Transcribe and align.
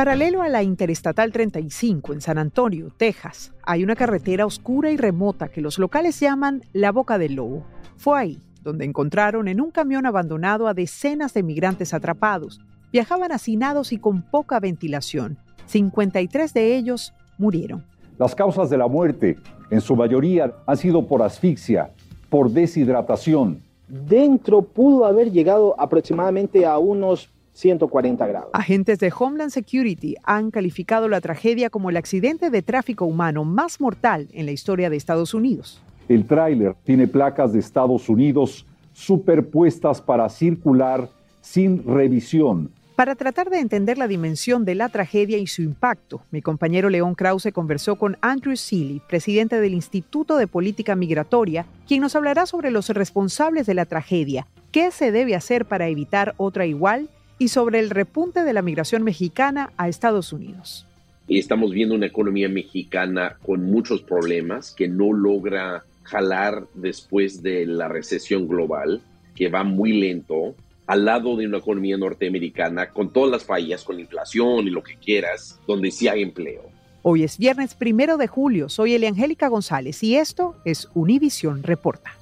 Paralelo 0.00 0.40
a 0.40 0.48
la 0.48 0.62
Interestatal 0.62 1.30
35 1.30 2.14
en 2.14 2.22
San 2.22 2.38
Antonio, 2.38 2.88
Texas, 2.96 3.52
hay 3.62 3.84
una 3.84 3.94
carretera 3.94 4.46
oscura 4.46 4.90
y 4.90 4.96
remota 4.96 5.48
que 5.48 5.60
los 5.60 5.78
locales 5.78 6.18
llaman 6.18 6.62
la 6.72 6.90
Boca 6.90 7.18
del 7.18 7.34
Lobo. 7.34 7.66
Fue 7.98 8.18
ahí 8.18 8.38
donde 8.62 8.86
encontraron 8.86 9.46
en 9.46 9.60
un 9.60 9.70
camión 9.70 10.06
abandonado 10.06 10.68
a 10.68 10.72
decenas 10.72 11.34
de 11.34 11.42
migrantes 11.42 11.92
atrapados. 11.92 12.62
Viajaban 12.90 13.30
hacinados 13.30 13.92
y 13.92 13.98
con 13.98 14.22
poca 14.22 14.58
ventilación. 14.58 15.36
53 15.66 16.54
de 16.54 16.76
ellos 16.76 17.12
murieron. 17.36 17.84
Las 18.18 18.34
causas 18.34 18.70
de 18.70 18.78
la 18.78 18.88
muerte, 18.88 19.36
en 19.70 19.82
su 19.82 19.96
mayoría, 19.96 20.50
han 20.66 20.78
sido 20.78 21.06
por 21.06 21.20
asfixia, 21.20 21.90
por 22.30 22.50
deshidratación. 22.50 23.60
Dentro 23.86 24.62
pudo 24.62 25.04
haber 25.04 25.30
llegado 25.30 25.78
aproximadamente 25.78 26.64
a 26.64 26.78
unos 26.78 27.28
140 27.60 28.26
grados. 28.26 28.50
Agentes 28.54 28.98
de 28.98 29.12
Homeland 29.16 29.50
Security 29.50 30.16
han 30.24 30.50
calificado 30.50 31.08
la 31.08 31.20
tragedia 31.20 31.70
como 31.70 31.90
el 31.90 31.96
accidente 31.96 32.50
de 32.50 32.62
tráfico 32.62 33.04
humano 33.04 33.44
más 33.44 33.80
mortal 33.80 34.28
en 34.32 34.46
la 34.46 34.52
historia 34.52 34.90
de 34.90 34.96
Estados 34.96 35.34
Unidos. 35.34 35.82
El 36.08 36.26
tráiler 36.26 36.74
tiene 36.84 37.06
placas 37.06 37.52
de 37.52 37.60
Estados 37.60 38.08
Unidos 38.08 38.66
superpuestas 38.92 40.00
para 40.00 40.28
circular 40.28 41.08
sin 41.40 41.84
revisión. 41.84 42.70
Para 42.96 43.14
tratar 43.14 43.48
de 43.48 43.60
entender 43.60 43.96
la 43.96 44.08
dimensión 44.08 44.66
de 44.66 44.74
la 44.74 44.90
tragedia 44.90 45.38
y 45.38 45.46
su 45.46 45.62
impacto, 45.62 46.20
mi 46.30 46.42
compañero 46.42 46.90
León 46.90 47.14
Krause 47.14 47.50
conversó 47.50 47.96
con 47.96 48.18
Andrew 48.20 48.56
Seeley, 48.56 49.00
presidente 49.08 49.58
del 49.58 49.72
Instituto 49.72 50.36
de 50.36 50.46
Política 50.46 50.96
Migratoria, 50.96 51.64
quien 51.88 52.02
nos 52.02 52.14
hablará 52.14 52.44
sobre 52.44 52.70
los 52.70 52.90
responsables 52.90 53.64
de 53.66 53.72
la 53.72 53.86
tragedia, 53.86 54.46
qué 54.70 54.90
se 54.90 55.12
debe 55.12 55.34
hacer 55.34 55.64
para 55.64 55.88
evitar 55.88 56.34
otra 56.36 56.66
igual 56.66 57.08
y 57.40 57.48
sobre 57.48 57.80
el 57.80 57.88
repunte 57.88 58.44
de 58.44 58.52
la 58.52 58.60
migración 58.60 59.02
mexicana 59.02 59.72
a 59.78 59.88
Estados 59.88 60.32
Unidos. 60.32 60.86
Y 61.26 61.38
estamos 61.38 61.72
viendo 61.72 61.94
una 61.94 62.06
economía 62.06 62.50
mexicana 62.50 63.38
con 63.42 63.64
muchos 63.64 64.02
problemas 64.02 64.72
que 64.72 64.88
no 64.88 65.12
logra 65.14 65.84
jalar 66.02 66.66
después 66.74 67.42
de 67.42 67.64
la 67.64 67.88
recesión 67.88 68.46
global, 68.46 69.00
que 69.34 69.48
va 69.48 69.64
muy 69.64 69.94
lento, 69.94 70.54
al 70.86 71.06
lado 71.06 71.36
de 71.36 71.46
una 71.46 71.58
economía 71.58 71.96
norteamericana 71.96 72.90
con 72.90 73.10
todas 73.10 73.30
las 73.30 73.44
fallas, 73.44 73.84
con 73.84 73.98
inflación 73.98 74.66
y 74.66 74.70
lo 74.70 74.82
que 74.82 74.96
quieras, 74.96 75.58
donde 75.66 75.90
sí 75.90 76.08
hay 76.08 76.22
empleo. 76.22 76.62
Hoy 77.02 77.22
es 77.22 77.38
viernes 77.38 77.74
primero 77.74 78.18
de 78.18 78.26
julio. 78.26 78.68
Soy 78.68 78.92
Eliangélica 78.92 79.48
González 79.48 80.02
y 80.02 80.16
esto 80.16 80.56
es 80.66 80.88
Univisión 80.92 81.62
Reporta. 81.62 82.19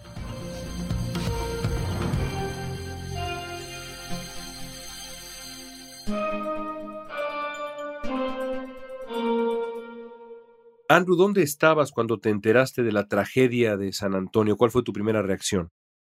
Andrew, 10.91 11.17
¿dónde 11.17 11.42
estabas 11.42 11.92
cuando 11.92 12.19
te 12.19 12.31
enteraste 12.31 12.83
de 12.83 12.92
la 12.92 13.08
tragedia 13.08 13.77
de 13.77 13.92
San 13.92 14.14
Antonio? 14.14 14.56
¿Cuál 14.56 14.70
fue 14.70 14.83
tu 14.83 14.95
primera 14.95 15.20
reacción? 15.20 15.69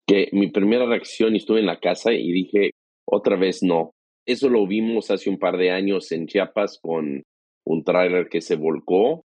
Que 0.07 0.29
mi 0.31 0.49
primera 0.49 0.87
reacción, 0.87 1.35
estuve 1.35 1.59
en 1.59 1.67
la 1.67 1.79
casa 1.79 2.11
y 2.11 2.31
dije, 2.31 2.71
otra 3.05 3.35
vez 3.35 3.61
no. 3.61 3.91
Eso 4.25 4.49
lo 4.49 4.65
vimos 4.65 5.11
hace 5.11 5.29
un 5.29 5.37
par 5.37 5.57
de 5.57 5.69
años 5.69 6.11
en 6.11 6.25
Chiapas 6.25 6.79
con 6.81 7.21
un 7.65 7.83
tráiler 7.83 8.29
que 8.29 8.41
se 8.41 8.55
volcó. 8.55 9.25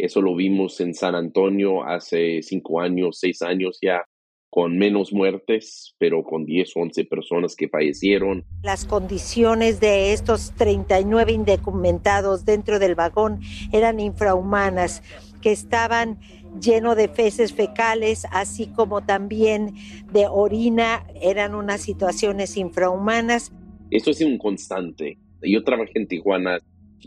Eso 0.00 0.20
lo 0.20 0.34
vimos 0.34 0.80
en 0.80 0.94
San 0.94 1.14
Antonio 1.14 1.84
hace 1.84 2.42
cinco 2.42 2.80
años, 2.80 3.18
seis 3.20 3.40
años 3.42 3.78
ya 3.80 4.04
con 4.50 4.78
menos 4.78 5.12
muertes, 5.12 5.94
pero 5.98 6.22
con 6.24 6.44
10 6.44 6.76
o 6.76 6.80
11 6.80 7.04
personas 7.04 7.54
que 7.54 7.68
fallecieron. 7.68 8.44
Las 8.62 8.86
condiciones 8.86 9.78
de 9.80 10.12
estos 10.12 10.52
39 10.56 11.32
indocumentados 11.32 12.44
dentro 12.44 12.78
del 12.78 12.94
vagón 12.94 13.40
eran 13.72 14.00
infrahumanas, 14.00 15.02
que 15.42 15.52
estaban 15.52 16.18
llenos 16.60 16.96
de 16.96 17.08
feces 17.08 17.52
fecales, 17.52 18.26
así 18.30 18.66
como 18.68 19.04
también 19.04 19.74
de 20.12 20.26
orina, 20.26 21.06
eran 21.20 21.54
unas 21.54 21.82
situaciones 21.82 22.56
infrahumanas. 22.56 23.52
Esto 23.90 24.10
ha 24.10 24.14
sido 24.14 24.30
un 24.30 24.38
constante. 24.38 25.18
Yo 25.42 25.62
trabajé 25.62 25.92
en 25.94 26.08
Tijuana 26.08 26.58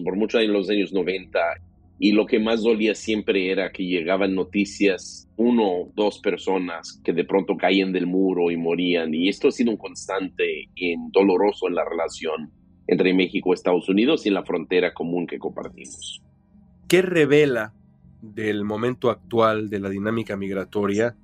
por 0.03 0.15
muchos 0.15 0.39
años, 0.39 0.53
los 0.53 0.69
años 0.69 0.93
90, 0.93 1.39
y 2.03 2.13
lo 2.13 2.25
que 2.25 2.39
más 2.39 2.63
dolía 2.63 2.95
siempre 2.95 3.51
era 3.51 3.71
que 3.71 3.85
llegaban 3.85 4.33
noticias, 4.33 5.29
uno 5.37 5.67
o 5.67 5.91
dos 5.93 6.17
personas 6.17 6.99
que 7.03 7.13
de 7.13 7.25
pronto 7.25 7.55
caían 7.55 7.93
del 7.93 8.07
muro 8.07 8.49
y 8.49 8.57
morían. 8.57 9.13
Y 9.13 9.29
esto 9.29 9.49
ha 9.49 9.51
sido 9.51 9.69
un 9.69 9.77
constante 9.77 10.71
y 10.73 10.95
doloroso 11.13 11.67
en 11.67 11.75
la 11.75 11.85
relación 11.87 12.51
entre 12.87 13.13
México 13.13 13.51
y 13.51 13.53
Estados 13.53 13.87
Unidos 13.87 14.25
y 14.25 14.29
en 14.29 14.33
la 14.33 14.43
frontera 14.43 14.95
común 14.95 15.27
que 15.27 15.37
compartimos. 15.37 16.23
¿Qué 16.87 17.03
revela 17.03 17.75
del 18.19 18.63
momento 18.63 19.11
actual 19.11 19.69
de 19.69 19.79
la 19.79 19.89
dinámica 19.89 20.35
migratoria 20.35 21.15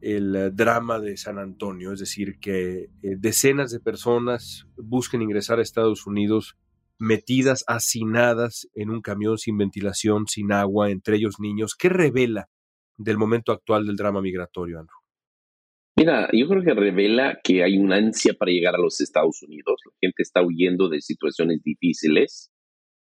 el 0.00 0.36
eh, 0.36 0.50
drama 0.52 1.00
de 1.00 1.16
San 1.16 1.40
Antonio? 1.40 1.92
Es 1.92 1.98
decir, 1.98 2.38
que 2.38 2.82
eh, 2.82 3.16
decenas 3.18 3.72
de 3.72 3.80
personas 3.80 4.68
busquen 4.76 5.22
ingresar 5.22 5.58
a 5.58 5.62
Estados 5.62 6.06
Unidos 6.06 6.56
metidas, 7.00 7.64
hacinadas 7.66 8.68
en 8.74 8.90
un 8.90 9.00
camión 9.00 9.38
sin 9.38 9.58
ventilación, 9.58 10.26
sin 10.28 10.52
agua, 10.52 10.90
entre 10.90 11.16
ellos 11.16 11.40
niños. 11.40 11.74
¿Qué 11.74 11.88
revela 11.88 12.48
del 12.96 13.16
momento 13.18 13.50
actual 13.50 13.86
del 13.86 13.96
drama 13.96 14.20
migratorio, 14.20 14.78
Andrew? 14.78 14.96
Mira, 15.96 16.28
yo 16.32 16.46
creo 16.48 16.62
que 16.62 16.74
revela 16.74 17.40
que 17.42 17.64
hay 17.64 17.76
una 17.76 17.96
ansia 17.96 18.34
para 18.34 18.52
llegar 18.52 18.74
a 18.74 18.80
los 18.80 19.00
Estados 19.00 19.42
Unidos. 19.42 19.80
La 19.84 19.92
gente 20.00 20.22
está 20.22 20.42
huyendo 20.42 20.88
de 20.88 21.00
situaciones 21.00 21.62
difíciles, 21.62 22.50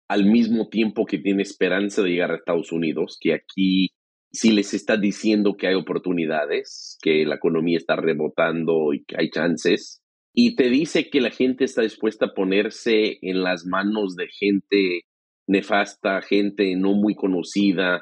al 0.08 0.26
mismo 0.26 0.70
tiempo 0.70 1.06
que 1.06 1.18
tiene 1.18 1.42
esperanza 1.42 2.02
de 2.02 2.10
llegar 2.10 2.32
a 2.32 2.36
Estados 2.36 2.72
Unidos, 2.72 3.18
que 3.20 3.34
aquí 3.34 3.90
sí 4.32 4.52
les 4.52 4.74
está 4.74 4.98
diciendo 4.98 5.56
que 5.58 5.68
hay 5.68 5.76
oportunidades, 5.76 6.98
que 7.02 7.26
la 7.26 7.36
economía 7.36 7.78
está 7.78 7.96
rebotando 7.96 8.94
y 8.94 9.04
que 9.06 9.16
hay 9.18 9.30
chances, 9.30 10.03
y 10.34 10.56
te 10.56 10.70
dice 10.70 11.10
que 11.10 11.22
la 11.22 11.30
gente 11.30 11.66
está 11.66 11.84
dispuesta 11.84 12.26
a 12.26 12.34
ponerse 12.34 13.20
en 13.22 13.44
las 13.44 13.66
manos 13.66 14.16
de 14.16 14.28
gente 14.28 15.02
nefasta, 15.48 16.22
gente 16.22 16.76
no 16.76 16.94
muy 16.94 17.16
conocida, 17.16 18.02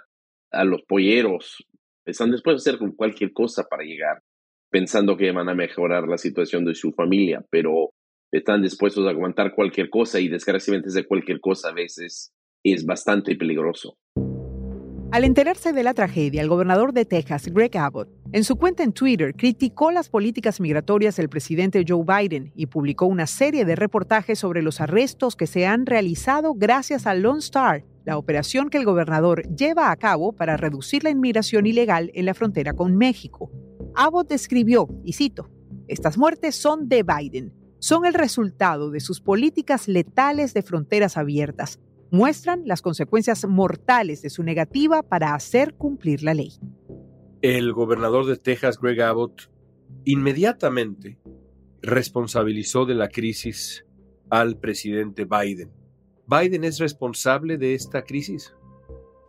a 0.51 0.63
los 0.63 0.81
polleros. 0.83 1.65
Están 2.05 2.31
dispuestos 2.31 2.67
a 2.67 2.71
hacer 2.71 2.93
cualquier 2.95 3.33
cosa 3.33 3.63
para 3.69 3.83
llegar, 3.83 4.21
pensando 4.69 5.17
que 5.17 5.31
van 5.31 5.49
a 5.49 5.55
mejorar 5.55 6.07
la 6.07 6.17
situación 6.17 6.65
de 6.65 6.75
su 6.75 6.91
familia, 6.91 7.43
pero 7.49 7.89
están 8.31 8.61
dispuestos 8.61 9.05
a 9.05 9.09
aguantar 9.09 9.53
cualquier 9.53 9.89
cosa 9.89 10.19
y 10.19 10.27
desgraciadamente 10.27 10.89
ese 10.89 11.05
cualquier 11.05 11.39
cosa 11.41 11.69
a 11.69 11.73
veces 11.73 12.31
es 12.63 12.85
bastante 12.85 13.35
peligroso. 13.35 13.97
Al 15.11 15.25
enterarse 15.25 15.73
de 15.73 15.83
la 15.83 15.93
tragedia, 15.93 16.41
el 16.41 16.47
gobernador 16.47 16.93
de 16.93 17.03
Texas, 17.03 17.49
Greg 17.51 17.77
Abbott, 17.77 18.07
en 18.31 18.45
su 18.45 18.55
cuenta 18.55 18.83
en 18.83 18.93
Twitter 18.93 19.35
criticó 19.35 19.91
las 19.91 20.07
políticas 20.07 20.61
migratorias 20.61 21.17
del 21.17 21.27
presidente 21.27 21.83
Joe 21.85 22.05
Biden 22.05 22.53
y 22.55 22.67
publicó 22.67 23.07
una 23.07 23.27
serie 23.27 23.65
de 23.65 23.75
reportajes 23.75 24.39
sobre 24.39 24.61
los 24.61 24.79
arrestos 24.79 25.35
que 25.35 25.47
se 25.47 25.67
han 25.67 25.85
realizado 25.85 26.53
gracias 26.53 27.07
a 27.07 27.13
Lone 27.13 27.39
Star, 27.39 27.83
la 28.05 28.17
operación 28.17 28.69
que 28.69 28.77
el 28.77 28.85
gobernador 28.85 29.43
lleva 29.53 29.91
a 29.91 29.97
cabo 29.97 30.31
para 30.31 30.55
reducir 30.55 31.03
la 31.03 31.09
inmigración 31.09 31.65
ilegal 31.65 32.09
en 32.13 32.25
la 32.25 32.33
frontera 32.33 32.71
con 32.71 32.95
México. 32.95 33.51
Abbott 33.95 34.29
describió, 34.29 34.87
y 35.03 35.11
cito, 35.11 35.49
estas 35.89 36.17
muertes 36.17 36.55
son 36.55 36.87
de 36.87 37.03
Biden, 37.03 37.53
son 37.79 38.05
el 38.05 38.13
resultado 38.13 38.91
de 38.91 39.01
sus 39.01 39.19
políticas 39.19 39.89
letales 39.89 40.53
de 40.53 40.61
fronteras 40.61 41.17
abiertas, 41.17 41.81
muestran 42.11 42.63
las 42.65 42.81
consecuencias 42.81 43.47
mortales 43.47 44.21
de 44.21 44.29
su 44.29 44.43
negativa 44.43 45.01
para 45.01 45.33
hacer 45.33 45.73
cumplir 45.75 46.23
la 46.23 46.33
ley. 46.33 46.51
El 47.41 47.73
gobernador 47.73 48.25
de 48.25 48.37
Texas, 48.37 48.79
Greg 48.79 49.01
Abbott, 49.01 49.49
inmediatamente 50.03 51.17
responsabilizó 51.81 52.85
de 52.85 52.95
la 52.95 53.07
crisis 53.07 53.85
al 54.29 54.57
presidente 54.57 55.25
Biden. 55.25 55.71
¿Biden 56.27 56.65
es 56.65 56.79
responsable 56.79 57.57
de 57.57 57.73
esta 57.73 58.03
crisis? 58.03 58.53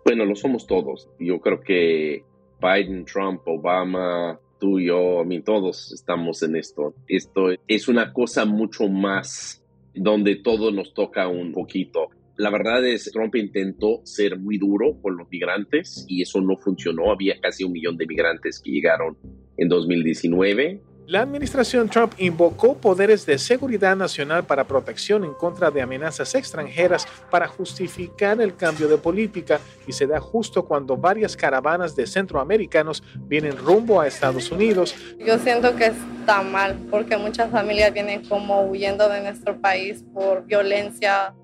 Bueno, 0.05 0.25
lo 0.25 0.35
somos 0.35 0.67
todos. 0.67 1.08
Yo 1.19 1.40
creo 1.40 1.61
que 1.61 2.25
Biden, 2.61 3.05
Trump, 3.05 3.43
Obama, 3.46 4.38
tú, 4.58 4.81
yo, 4.81 5.20
a 5.20 5.25
mí, 5.25 5.40
todos 5.40 5.93
estamos 5.93 6.43
en 6.43 6.56
esto. 6.56 6.94
Esto 7.08 7.49
es 7.67 7.88
una 7.88 8.12
cosa 8.12 8.44
mucho 8.44 8.88
más 8.88 9.64
donde 9.94 10.37
todo 10.37 10.70
nos 10.70 10.94
toca 10.94 11.28
un 11.28 11.52
poquito 11.52 12.11
La 12.37 12.50
verdad 12.50 12.84
es 12.87 13.11
Trump 13.12 13.34
intentó 13.37 14.00
ser 14.05 14.38
muy 14.38 14.58
duro 14.58 14.99
con 15.02 15.17
los 15.17 15.29
migrantes 15.31 16.05
y 16.08 16.23
eso 16.23 16.40
no 16.40 16.56
funcionó. 16.56 17.12
Había 17.12 17.40
casi 17.40 17.64
un 17.64 17.73
millón 17.73 17.96
de 17.96 18.06
migrantes 18.06 18.61
que 18.61 18.70
llegaron 18.70 19.17
en 19.56 19.69
2019 19.69 20.81
la 21.06 21.20
administración 21.20 21.88
Trump 21.88 22.14
invocó 22.19 22.76
poderes 22.76 23.26
de 23.26 23.37
seguridad 23.37 23.96
nacional 23.96 24.44
para 24.44 24.64
protección 24.64 25.25
en 25.25 25.34
contra 25.34 25.70
de 25.70 25.82
amenazas 25.82 26.34
extranjeras 26.37 27.06
para 27.29 27.49
justificar 27.49 28.40
el 28.40 28.55
cambio 28.55 28.87
de 28.87 28.96
política 28.96 29.61
y 29.87 29.93
se 29.93 30.06
da 30.06 30.20
justo 30.20 30.64
cuando 30.64 30.96
varias 30.96 31.37
caravanas 31.37 31.96
de 31.96 32.06
centroamericanos 32.06 33.02
vienen 33.26 33.56
rumbo 33.58 34.00
a 34.00 34.06
Estados 34.06 34.52
Unidos. 34.52 34.94
Yo 35.19 35.38
siento 35.40 35.75
que 35.75 35.87
está 35.87 36.43
mal 36.43 36.78
porque 36.88 37.17
muchas 37.17 37.50
familias 37.50 37.93
vienen 37.93 38.25
como 38.28 38.62
huyendo 38.62 39.08
de 39.08 39.23
nuestro 39.23 39.61
país 39.61 40.05
por 40.14 40.46
violencia. 40.46 41.35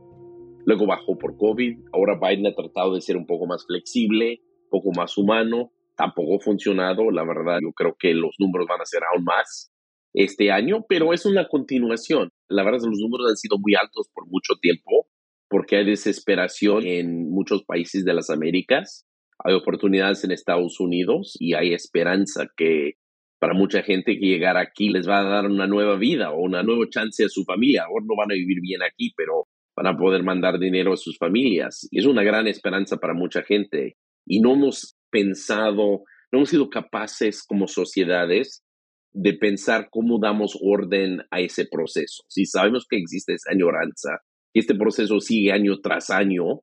Luego 0.69 0.87
bajó 0.87 1.17
por 1.17 1.39
COVID, 1.39 1.79
ahora 1.95 2.19
Biden 2.21 2.47
ha 2.47 2.55
tratado 2.55 2.95
de 2.95 3.01
ser 3.01 3.17
un 3.17 3.27
poco 3.27 3.47
más 3.47 3.65
flexible, 3.65 4.43
un 4.65 4.69
poco 4.69 4.91
más 4.95 5.17
humano 5.17 5.73
tampoco 5.99 6.37
ha 6.37 6.41
funcionado. 6.41 7.11
La 7.11 7.25
verdad, 7.25 7.59
yo 7.61 7.73
creo 7.73 7.97
que 7.99 8.15
los 8.15 8.35
números 8.39 8.67
van 8.69 8.81
a 8.81 8.87
ser 8.87 9.01
aún 9.03 9.25
más 9.25 9.73
este 10.15 10.51
año, 10.51 10.87
pero 10.89 11.13
es 11.13 11.27
una 11.27 11.49
continuación. 11.49 12.31
La 12.49 12.65
verdad, 12.65 12.81
los 12.87 12.99
números 13.01 13.29
han 13.29 13.37
sido 13.37 13.59
muy 13.59 13.75
altos 13.75 14.09
por 14.15 14.27
mucho 14.29 14.55
tiempo 14.63 15.09
porque 15.49 15.77
hay 15.77 15.85
desesperación 15.85 16.87
en 16.87 17.31
muchos 17.31 17.65
países 17.65 18.05
de 18.05 18.15
las 18.15 18.31
Américas. 18.31 19.07
Hay 19.45 19.55
oportunidades 19.55 20.23
en 20.25 20.31
Estados 20.31 20.79
Unidos 20.81 21.37
y 21.41 21.55
hay 21.55 21.75
esperanza 21.75 22.47
que 22.57 22.95
para 23.41 23.55
mucha 23.55 23.83
gente 23.83 24.19
que 24.19 24.27
llegar 24.27 24.57
aquí 24.57 24.91
les 24.91 25.09
va 25.09 25.21
a 25.21 25.29
dar 25.29 25.47
una 25.47 25.67
nueva 25.67 25.97
vida 25.97 26.33
o 26.33 26.41
una 26.41 26.63
nueva 26.63 26.87
chance 26.91 27.25
a 27.25 27.29
su 27.29 27.45
familia. 27.45 27.85
Ahora 27.85 28.05
no 28.07 28.17
van 28.17 28.31
a 28.31 28.35
vivir 28.35 28.61
bien 28.61 28.83
aquí, 28.83 29.13
pero 29.17 29.48
van 29.79 29.95
a 29.95 29.97
poder 29.97 30.25
mandar 30.25 30.59
dinero 30.59 30.93
a 30.93 30.97
sus 30.97 31.17
familias. 31.19 31.87
Y 31.93 32.01
es 32.01 32.07
una 32.07 32.25
gran 32.25 32.49
esperanza 32.49 32.97
para 32.97 33.15
mucha 33.15 33.43
gente. 33.43 33.97
Y 34.27 34.41
no 34.41 34.55
hemos 34.55 34.97
pensado, 35.11 36.03
no 36.33 36.39
hemos 36.39 36.51
sido 36.51 36.69
capaces 36.69 37.45
como 37.47 37.69
sociedades 37.69 38.65
de 39.13 39.35
pensar 39.35 39.89
cómo 39.91 40.19
damos 40.21 40.59
orden 40.61 41.23
a 41.31 41.41
ese 41.41 41.67
proceso. 41.71 42.25
Si 42.29 42.45
sabemos 42.45 42.87
que 42.91 42.99
existe 42.99 43.35
esa 43.35 43.53
añoranza, 43.53 44.19
que 44.53 44.61
este 44.61 44.75
proceso 44.75 45.21
sigue 45.21 45.53
año 45.53 45.79
tras 45.81 46.11
año, 46.11 46.61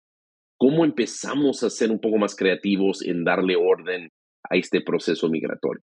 ¿cómo 0.58 0.84
empezamos 0.84 1.64
a 1.64 1.70
ser 1.70 1.92
un 1.92 2.00
poco 2.00 2.18
más 2.18 2.36
creativos 2.36 3.02
en 3.02 3.24
darle 3.24 3.56
orden 3.56 4.10
a 4.50 4.58
este 4.58 4.82
proceso 4.82 5.30
migratorio? 5.30 5.84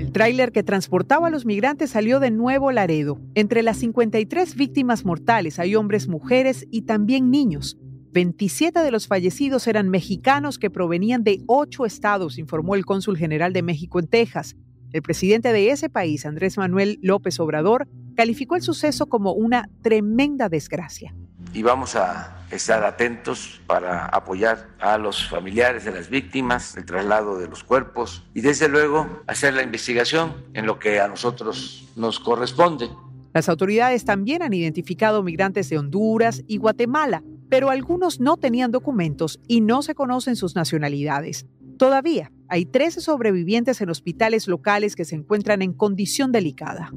El 0.00 0.12
tráiler 0.12 0.50
que 0.50 0.62
transportaba 0.62 1.26
a 1.26 1.30
los 1.30 1.44
migrantes 1.44 1.90
salió 1.90 2.20
de 2.20 2.30
nuevo 2.30 2.72
Laredo. 2.72 3.20
Entre 3.34 3.62
las 3.62 3.76
53 3.76 4.54
víctimas 4.54 5.04
mortales 5.04 5.58
hay 5.58 5.76
hombres, 5.76 6.08
mujeres 6.08 6.66
y 6.70 6.82
también 6.82 7.30
niños. 7.30 7.76
27 8.12 8.80
de 8.80 8.90
los 8.90 9.06
fallecidos 9.06 9.66
eran 9.66 9.90
mexicanos 9.90 10.58
que 10.58 10.70
provenían 10.70 11.22
de 11.22 11.42
ocho 11.46 11.84
estados, 11.84 12.38
informó 12.38 12.76
el 12.76 12.86
cónsul 12.86 13.18
general 13.18 13.52
de 13.52 13.62
México 13.62 13.98
en 13.98 14.06
Texas. 14.06 14.56
El 14.90 15.02
presidente 15.02 15.52
de 15.52 15.70
ese 15.70 15.90
país, 15.90 16.24
Andrés 16.24 16.56
Manuel 16.56 16.98
López 17.02 17.38
Obrador, 17.38 17.86
calificó 18.16 18.56
el 18.56 18.62
suceso 18.62 19.04
como 19.06 19.34
una 19.34 19.68
tremenda 19.82 20.48
desgracia. 20.48 21.14
Y 21.52 21.62
vamos 21.62 21.94
a 21.94 22.39
estar 22.50 22.84
atentos 22.84 23.60
para 23.66 24.06
apoyar 24.06 24.68
a 24.78 24.98
los 24.98 25.28
familiares 25.28 25.84
de 25.84 25.92
las 25.92 26.08
víctimas, 26.08 26.76
el 26.76 26.84
traslado 26.84 27.38
de 27.38 27.48
los 27.48 27.64
cuerpos 27.64 28.24
y 28.34 28.40
desde 28.40 28.68
luego 28.68 29.22
hacer 29.26 29.54
la 29.54 29.62
investigación 29.62 30.34
en 30.54 30.66
lo 30.66 30.78
que 30.78 31.00
a 31.00 31.08
nosotros 31.08 31.88
nos 31.96 32.20
corresponde. 32.20 32.88
Las 33.32 33.48
autoridades 33.48 34.04
también 34.04 34.42
han 34.42 34.52
identificado 34.52 35.22
migrantes 35.22 35.68
de 35.68 35.78
Honduras 35.78 36.42
y 36.46 36.56
Guatemala 36.56 37.22
pero 37.50 37.68
algunos 37.68 38.20
no 38.20 38.38
tenían 38.38 38.70
documentos 38.70 39.40
y 39.46 39.60
no 39.60 39.82
se 39.82 39.94
conocen 39.94 40.36
sus 40.36 40.54
nacionalidades. 40.54 41.46
Todavía 41.76 42.32
hay 42.48 42.64
13 42.64 43.00
sobrevivientes 43.00 43.80
en 43.80 43.90
hospitales 43.90 44.46
locales 44.46 44.94
que 44.94 45.04
se 45.04 45.16
encuentran 45.16 45.60
en 45.60 45.72
condición 45.72 46.30
delicada. 46.30 46.92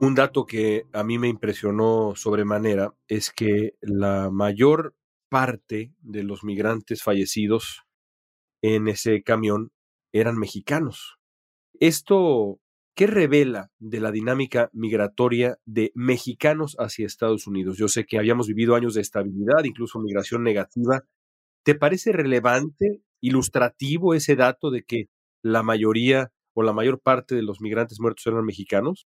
Un 0.00 0.14
dato 0.14 0.44
que 0.46 0.84
a 0.92 1.02
mí 1.04 1.18
me 1.18 1.28
impresionó 1.28 2.14
sobremanera 2.16 2.94
es 3.08 3.30
que 3.30 3.76
la 3.80 4.30
mayor 4.30 4.94
parte 5.28 5.94
de 6.00 6.22
los 6.22 6.44
migrantes 6.44 7.02
fallecidos 7.02 7.82
en 8.62 8.88
ese 8.88 9.22
camión 9.22 9.72
eran 10.12 10.36
mexicanos. 10.38 11.18
Esto 11.80 12.60
¿Qué 12.96 13.06
revela 13.06 13.70
de 13.78 14.00
la 14.00 14.10
dinámica 14.10 14.70
migratoria 14.72 15.58
de 15.66 15.92
mexicanos 15.94 16.76
hacia 16.78 17.04
Estados 17.04 17.46
Unidos? 17.46 17.76
Yo 17.76 17.88
sé 17.88 18.06
que 18.06 18.16
habíamos 18.16 18.46
vivido 18.46 18.74
años 18.74 18.94
de 18.94 19.02
estabilidad, 19.02 19.64
incluso 19.64 20.00
migración 20.00 20.42
negativa. 20.42 21.04
¿Te 21.62 21.74
parece 21.74 22.12
relevante, 22.12 23.02
ilustrativo 23.20 24.14
ese 24.14 24.34
dato 24.34 24.70
de 24.70 24.82
que 24.82 25.10
la 25.42 25.62
mayoría 25.62 26.32
o 26.54 26.62
la 26.62 26.72
mayor 26.72 26.98
parte 26.98 27.34
de 27.34 27.42
los 27.42 27.60
migrantes 27.60 28.00
muertos 28.00 28.26
eran 28.28 28.46
mexicanos? 28.46 29.06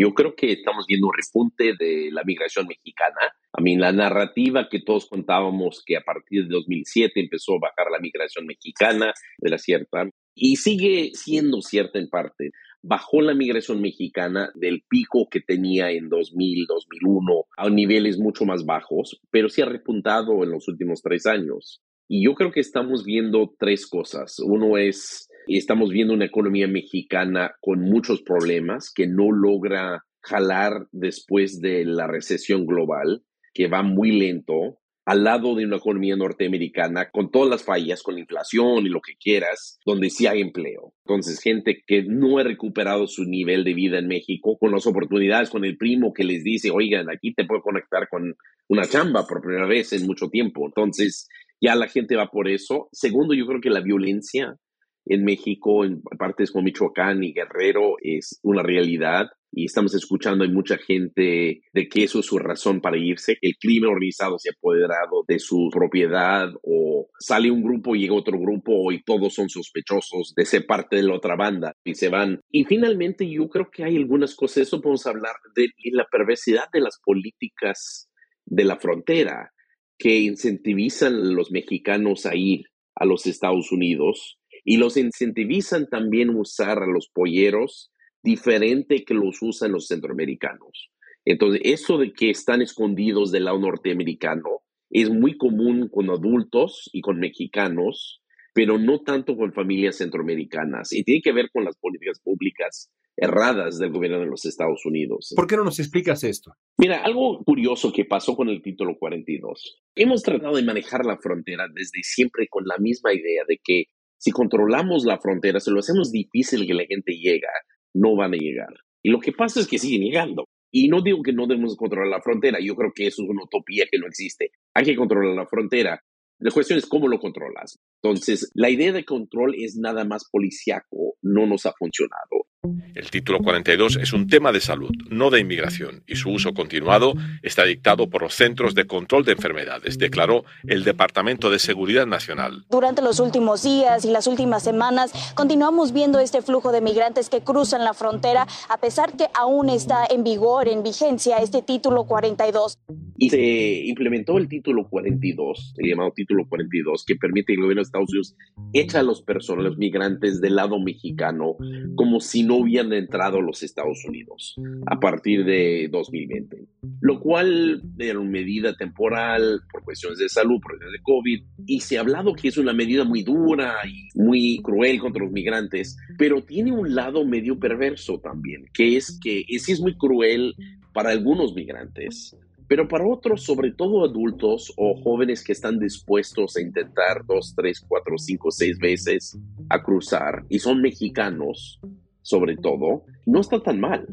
Yo 0.00 0.14
creo 0.14 0.36
que 0.36 0.52
estamos 0.52 0.86
viendo 0.86 1.08
un 1.08 1.12
repunte 1.12 1.74
de 1.76 2.10
la 2.12 2.22
migración 2.22 2.68
mexicana. 2.68 3.32
A 3.52 3.60
mí, 3.60 3.76
la 3.76 3.90
narrativa 3.90 4.68
que 4.70 4.80
todos 4.80 5.08
contábamos 5.08 5.82
que 5.84 5.96
a 5.96 6.02
partir 6.02 6.44
de 6.44 6.50
2007 6.50 7.18
empezó 7.18 7.54
a 7.54 7.60
bajar 7.62 7.90
la 7.90 7.98
migración 7.98 8.46
mexicana 8.46 9.12
era 9.42 9.58
cierta 9.58 10.08
y 10.36 10.54
sigue 10.54 11.10
siendo 11.14 11.62
cierta 11.62 11.98
en 11.98 12.08
parte 12.08 12.52
bajó 12.80 13.20
la 13.22 13.34
migración 13.34 13.80
mexicana 13.80 14.50
del 14.54 14.84
pico 14.88 15.28
que 15.28 15.40
tenía 15.40 15.90
en 15.90 16.08
2000, 16.08 16.66
2001 16.68 17.44
a 17.56 17.68
niveles 17.68 18.18
mucho 18.18 18.44
más 18.44 18.64
bajos, 18.64 19.20
pero 19.32 19.48
sí 19.48 19.62
ha 19.62 19.66
repuntado 19.66 20.44
en 20.44 20.50
los 20.50 20.68
últimos 20.68 21.02
tres 21.02 21.26
años. 21.26 21.82
Y 22.08 22.24
yo 22.24 22.34
creo 22.34 22.52
que 22.52 22.60
estamos 22.60 23.04
viendo 23.04 23.54
tres 23.58 23.86
cosas. 23.86 24.38
Uno 24.38 24.78
es, 24.78 25.27
estamos 25.56 25.90
viendo 25.90 26.12
una 26.12 26.26
economía 26.26 26.68
mexicana 26.68 27.54
con 27.60 27.80
muchos 27.80 28.22
problemas 28.22 28.92
que 28.92 29.06
no 29.06 29.32
logra 29.32 30.04
jalar 30.20 30.86
después 30.92 31.60
de 31.60 31.84
la 31.84 32.06
recesión 32.06 32.66
global, 32.66 33.22
que 33.54 33.68
va 33.68 33.82
muy 33.82 34.12
lento 34.12 34.78
al 35.08 35.24
lado 35.24 35.54
de 35.54 35.64
una 35.64 35.78
economía 35.78 36.16
norteamericana 36.16 37.08
con 37.10 37.30
todas 37.30 37.48
las 37.48 37.64
fallas, 37.64 38.02
con 38.02 38.18
inflación 38.18 38.84
y 38.84 38.90
lo 38.90 39.00
que 39.00 39.14
quieras, 39.16 39.78
donde 39.86 40.10
sí 40.10 40.26
hay 40.26 40.42
empleo. 40.42 40.92
Entonces, 41.06 41.40
gente 41.40 41.82
que 41.86 42.02
no 42.02 42.36
ha 42.36 42.42
recuperado 42.42 43.06
su 43.06 43.24
nivel 43.24 43.64
de 43.64 43.72
vida 43.72 43.98
en 43.98 44.06
México, 44.06 44.58
con 44.60 44.70
las 44.70 44.86
oportunidades, 44.86 45.48
con 45.48 45.64
el 45.64 45.78
primo 45.78 46.12
que 46.12 46.24
les 46.24 46.44
dice, 46.44 46.70
oigan, 46.70 47.08
aquí 47.08 47.32
te 47.32 47.46
puedo 47.46 47.62
conectar 47.62 48.06
con 48.10 48.36
una 48.68 48.86
chamba 48.86 49.26
por 49.26 49.40
primera 49.40 49.66
vez 49.66 49.94
en 49.94 50.06
mucho 50.06 50.28
tiempo. 50.28 50.66
Entonces, 50.66 51.26
ya 51.58 51.74
la 51.74 51.88
gente 51.88 52.14
va 52.14 52.30
por 52.30 52.46
eso. 52.46 52.90
Segundo, 52.92 53.32
yo 53.32 53.46
creo 53.46 53.62
que 53.62 53.70
la 53.70 53.80
violencia 53.80 54.58
en 55.08 55.24
México, 55.24 55.84
en 55.84 56.02
partes 56.18 56.50
como 56.50 56.64
Michoacán 56.64 57.22
y 57.24 57.32
Guerrero, 57.32 57.96
es 58.02 58.38
una 58.42 58.62
realidad 58.62 59.28
y 59.50 59.64
estamos 59.64 59.94
escuchando 59.94 60.44
hay 60.44 60.50
mucha 60.50 60.76
gente 60.76 61.62
de 61.72 61.88
que 61.88 62.04
eso 62.04 62.20
es 62.20 62.26
su 62.26 62.38
razón 62.38 62.80
para 62.80 62.98
irse, 62.98 63.38
el 63.40 63.56
crimen 63.58 63.90
organizado 63.90 64.38
se 64.38 64.50
ha 64.50 64.52
apoderado 64.52 65.24
de 65.26 65.38
su 65.38 65.70
propiedad 65.72 66.50
o 66.62 67.08
sale 67.18 67.50
un 67.50 67.62
grupo 67.62 67.96
y 67.96 68.00
llega 68.00 68.14
otro 68.14 68.38
grupo 68.38 68.92
y 68.92 69.02
todos 69.02 69.34
son 69.34 69.48
sospechosos 69.48 70.34
de 70.36 70.44
ser 70.44 70.66
parte 70.66 70.96
de 70.96 71.02
la 71.04 71.14
otra 71.14 71.36
banda 71.36 71.72
y 71.84 71.94
se 71.94 72.08
van. 72.08 72.40
Y 72.50 72.64
finalmente 72.64 73.28
yo 73.28 73.48
creo 73.48 73.70
que 73.70 73.84
hay 73.84 73.96
algunas 73.96 74.34
cosas, 74.34 74.58
eso 74.58 74.80
podemos 74.80 75.06
hablar 75.06 75.36
de 75.54 75.68
la 75.92 76.06
perversidad 76.10 76.64
de 76.72 76.80
las 76.80 77.00
políticas 77.02 78.10
de 78.44 78.64
la 78.64 78.76
frontera 78.76 79.52
que 79.98 80.18
incentivizan 80.18 81.14
a 81.14 81.32
los 81.32 81.50
mexicanos 81.50 82.26
a 82.26 82.36
ir 82.36 82.66
a 82.94 83.04
los 83.04 83.26
Estados 83.26 83.72
Unidos 83.72 84.37
y 84.70 84.76
los 84.76 84.98
incentivizan 84.98 85.86
también 85.88 86.28
a 86.28 86.40
usar 86.40 86.82
a 86.82 86.86
los 86.86 87.08
polleros 87.08 87.90
diferente 88.22 89.02
que 89.06 89.14
los 89.14 89.38
usan 89.40 89.72
los 89.72 89.86
centroamericanos. 89.86 90.90
Entonces, 91.24 91.62
eso 91.64 91.96
de 91.96 92.12
que 92.12 92.28
están 92.28 92.60
escondidos 92.60 93.32
del 93.32 93.46
lado 93.46 93.58
norteamericano 93.58 94.60
es 94.90 95.08
muy 95.08 95.38
común 95.38 95.88
con 95.90 96.10
adultos 96.10 96.90
y 96.92 97.00
con 97.00 97.18
mexicanos, 97.18 98.20
pero 98.52 98.78
no 98.78 99.00
tanto 99.00 99.38
con 99.38 99.54
familias 99.54 99.96
centroamericanas. 99.96 100.92
Y 100.92 101.02
tiene 101.02 101.22
que 101.22 101.32
ver 101.32 101.48
con 101.50 101.64
las 101.64 101.78
políticas 101.78 102.20
públicas 102.22 102.90
erradas 103.16 103.78
del 103.78 103.90
gobierno 103.90 104.20
de 104.20 104.26
los 104.26 104.44
Estados 104.44 104.84
Unidos. 104.84 105.32
¿Por 105.34 105.46
qué 105.46 105.56
no 105.56 105.64
nos 105.64 105.78
explicas 105.78 106.24
esto? 106.24 106.52
Mira, 106.76 107.02
algo 107.02 107.42
curioso 107.42 107.90
que 107.90 108.04
pasó 108.04 108.36
con 108.36 108.50
el 108.50 108.60
título 108.60 108.98
42. 108.98 109.80
Hemos 109.94 110.22
tratado 110.22 110.56
de 110.56 110.62
manejar 110.62 111.06
la 111.06 111.16
frontera 111.16 111.68
desde 111.74 112.02
siempre 112.02 112.48
con 112.50 112.64
la 112.66 112.76
misma 112.78 113.14
idea 113.14 113.44
de 113.48 113.58
que 113.64 113.84
si 114.18 114.30
controlamos 114.30 115.04
la 115.04 115.18
frontera, 115.18 115.60
se 115.60 115.70
lo 115.70 115.80
hacemos 115.80 116.10
difícil 116.12 116.66
que 116.66 116.74
la 116.74 116.84
gente 116.84 117.12
llegue, 117.12 117.46
no 117.94 118.16
van 118.16 118.34
a 118.34 118.36
llegar. 118.36 118.74
Y 119.02 119.10
lo 119.10 119.20
que 119.20 119.32
pasa 119.32 119.60
es 119.60 119.66
que 119.66 119.78
siguen 119.78 120.02
llegando. 120.02 120.44
Y 120.70 120.88
no 120.88 121.00
digo 121.00 121.22
que 121.22 121.32
no 121.32 121.46
debemos 121.46 121.76
controlar 121.76 122.08
la 122.08 122.20
frontera, 122.20 122.58
yo 122.60 122.74
creo 122.74 122.92
que 122.94 123.06
eso 123.06 123.22
es 123.22 123.28
una 123.28 123.44
utopía 123.44 123.86
que 123.90 123.98
no 123.98 124.06
existe. 124.06 124.50
Hay 124.74 124.84
que 124.84 124.96
controlar 124.96 125.34
la 125.34 125.46
frontera. 125.46 126.02
La 126.40 126.50
cuestión 126.50 126.78
es 126.78 126.86
cómo 126.86 127.08
lo 127.08 127.18
controlas. 127.18 127.78
Entonces, 128.02 128.50
la 128.54 128.70
idea 128.70 128.92
de 128.92 129.04
control 129.04 129.54
es 129.56 129.76
nada 129.76 130.04
más 130.04 130.28
policiaco, 130.30 131.16
no 131.22 131.46
nos 131.46 131.66
ha 131.66 131.72
funcionado. 131.78 132.46
El 132.94 133.10
título 133.10 133.38
42 133.38 133.96
es 133.96 134.12
un 134.12 134.26
tema 134.26 134.50
de 134.50 134.60
salud, 134.60 134.90
no 135.10 135.30
de 135.30 135.40
inmigración, 135.40 136.02
y 136.06 136.16
su 136.16 136.30
uso 136.30 136.54
continuado 136.54 137.14
está 137.42 137.64
dictado 137.64 138.10
por 138.10 138.22
los 138.22 138.34
Centros 138.34 138.74
de 138.74 138.84
Control 138.84 139.24
de 139.24 139.32
Enfermedades, 139.32 139.98
declaró 139.98 140.44
el 140.66 140.82
Departamento 140.82 141.50
de 141.50 141.60
Seguridad 141.60 142.06
Nacional. 142.06 142.66
Durante 142.68 143.00
los 143.00 143.20
últimos 143.20 143.62
días 143.62 144.04
y 144.04 144.10
las 144.10 144.26
últimas 144.26 144.64
semanas 144.64 145.12
continuamos 145.34 145.92
viendo 145.92 146.18
este 146.18 146.42
flujo 146.42 146.72
de 146.72 146.80
migrantes 146.80 147.28
que 147.28 147.42
cruzan 147.42 147.84
la 147.84 147.94
frontera, 147.94 148.46
a 148.68 148.80
pesar 148.80 149.16
que 149.16 149.26
aún 149.34 149.68
está 149.70 150.06
en 150.10 150.24
vigor, 150.24 150.66
en 150.66 150.82
vigencia, 150.82 151.36
este 151.38 151.62
título 151.62 152.04
42. 152.04 152.78
Y 153.16 153.30
se 153.30 153.86
implementó 153.86 154.38
el 154.38 154.48
título 154.48 154.88
42, 154.88 155.74
el 155.78 155.88
llamado 155.88 156.12
título 156.12 156.46
42, 156.48 157.04
que 157.04 157.16
permite 157.16 157.54
gobierno 157.56 157.82
de 157.82 157.87
Estados 157.88 158.10
Unidos 158.10 158.36
echa 158.72 159.00
a 159.00 159.02
los 159.02 159.22
personas, 159.22 159.76
migrantes 159.76 160.40
del 160.40 160.56
lado 160.56 160.78
mexicano, 160.78 161.56
como 161.94 162.20
si 162.20 162.42
no 162.42 162.56
hubieran 162.56 162.92
entrado 162.92 163.38
a 163.38 163.42
los 163.42 163.62
Estados 163.62 164.04
Unidos 164.06 164.56
a 164.86 165.00
partir 165.00 165.44
de 165.44 165.88
2020, 165.90 166.66
lo 167.00 167.20
cual 167.20 167.82
era 167.98 168.18
una 168.18 168.30
medida 168.30 168.74
temporal 168.74 169.60
por 169.70 169.82
cuestiones 169.84 170.18
de 170.18 170.28
salud, 170.28 170.60
por 170.60 170.72
cuestiones 170.72 170.92
de 170.92 171.02
COVID, 171.02 171.42
y 171.66 171.80
se 171.80 171.96
ha 171.96 172.00
hablado 172.00 172.34
que 172.34 172.48
es 172.48 172.58
una 172.58 172.72
medida 172.72 173.04
muy 173.04 173.22
dura 173.22 173.76
y 173.86 174.08
muy 174.18 174.60
cruel 174.62 175.00
contra 175.00 175.24
los 175.24 175.32
migrantes, 175.32 175.96
pero 176.16 176.42
tiene 176.44 176.72
un 176.72 176.94
lado 176.94 177.24
medio 177.24 177.58
perverso 177.58 178.20
también, 178.20 178.66
que 178.72 178.96
es 178.96 179.18
que 179.22 179.44
sí 179.58 179.72
es 179.72 179.80
muy 179.80 179.96
cruel 179.96 180.54
para 180.92 181.10
algunos 181.10 181.54
migrantes, 181.54 182.36
pero 182.68 182.86
para 182.86 183.06
otros, 183.06 183.42
sobre 183.42 183.72
todo 183.72 184.04
adultos 184.04 184.72
o 184.76 184.94
jóvenes 185.02 185.42
que 185.42 185.52
están 185.52 185.78
dispuestos 185.78 186.56
a 186.56 186.60
intentar 186.60 187.24
dos, 187.26 187.54
tres, 187.56 187.80
cuatro, 187.80 188.18
cinco, 188.18 188.50
seis 188.50 188.78
veces 188.78 189.38
a 189.70 189.82
cruzar 189.82 190.44
y 190.48 190.58
son 190.58 190.82
mexicanos, 190.82 191.80
sobre 192.22 192.56
todo, 192.56 193.04
no 193.24 193.40
está 193.40 193.60
tan 193.60 193.80
mal, 193.80 194.06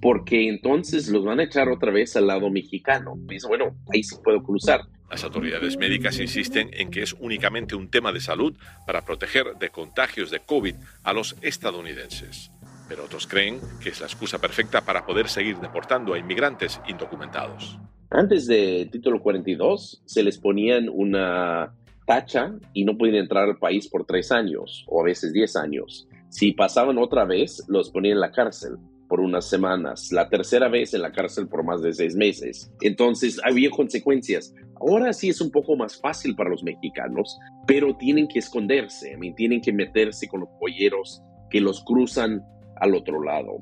porque 0.00 0.48
entonces 0.48 1.08
los 1.08 1.24
van 1.24 1.40
a 1.40 1.44
echar 1.44 1.68
otra 1.68 1.90
vez 1.90 2.16
al 2.16 2.28
lado 2.28 2.50
mexicano. 2.50 3.14
Dice, 3.26 3.48
bueno, 3.48 3.76
ahí 3.92 4.04
sí 4.04 4.14
puedo 4.22 4.42
cruzar. 4.42 4.82
Las 5.10 5.24
autoridades 5.24 5.76
médicas 5.76 6.20
insisten 6.20 6.70
en 6.72 6.90
que 6.90 7.02
es 7.02 7.14
únicamente 7.18 7.74
un 7.74 7.88
tema 7.88 8.12
de 8.12 8.20
salud 8.20 8.54
para 8.86 9.04
proteger 9.04 9.56
de 9.58 9.70
contagios 9.70 10.30
de 10.30 10.40
COVID 10.40 10.74
a 11.02 11.12
los 11.14 11.36
estadounidenses. 11.40 12.52
Pero 12.88 13.04
otros 13.04 13.26
creen 13.26 13.60
que 13.82 13.90
es 13.90 14.00
la 14.00 14.06
excusa 14.06 14.38
perfecta 14.38 14.80
para 14.80 15.04
poder 15.04 15.28
seguir 15.28 15.58
deportando 15.58 16.14
a 16.14 16.18
inmigrantes 16.18 16.80
indocumentados. 16.88 17.78
Antes 18.10 18.46
del 18.46 18.90
título 18.90 19.20
42 19.20 20.02
se 20.06 20.22
les 20.22 20.38
ponían 20.38 20.88
una 20.88 21.74
tacha 22.06 22.54
y 22.72 22.84
no 22.84 22.96
podían 22.96 23.16
entrar 23.16 23.44
al 23.44 23.58
país 23.58 23.86
por 23.88 24.06
tres 24.06 24.32
años 24.32 24.84
o 24.88 25.02
a 25.02 25.04
veces 25.04 25.32
diez 25.32 25.56
años. 25.56 26.08
Si 26.30 26.52
pasaban 26.52 26.96
otra 26.98 27.26
vez, 27.26 27.62
los 27.68 27.90
ponían 27.90 28.14
en 28.14 28.20
la 28.20 28.32
cárcel 28.32 28.78
por 29.08 29.20
unas 29.20 29.48
semanas, 29.48 30.12
la 30.12 30.28
tercera 30.28 30.68
vez 30.68 30.92
en 30.94 31.02
la 31.02 31.12
cárcel 31.12 31.48
por 31.48 31.64
más 31.64 31.82
de 31.82 31.92
seis 31.92 32.14
meses. 32.14 32.70
Entonces 32.80 33.40
había 33.44 33.70
consecuencias. 33.70 34.54
Ahora 34.80 35.12
sí 35.12 35.30
es 35.30 35.40
un 35.40 35.50
poco 35.50 35.76
más 35.76 36.00
fácil 36.00 36.34
para 36.36 36.50
los 36.50 36.62
mexicanos, 36.62 37.38
pero 37.66 37.96
tienen 37.96 38.28
que 38.28 38.38
esconderse, 38.38 39.18
tienen 39.36 39.60
que 39.60 39.72
meterse 39.72 40.28
con 40.28 40.40
los 40.40 40.50
polleros 40.60 41.22
que 41.50 41.60
los 41.60 41.82
cruzan 41.84 42.44
al 42.80 42.94
otro 42.94 43.22
lado. 43.22 43.58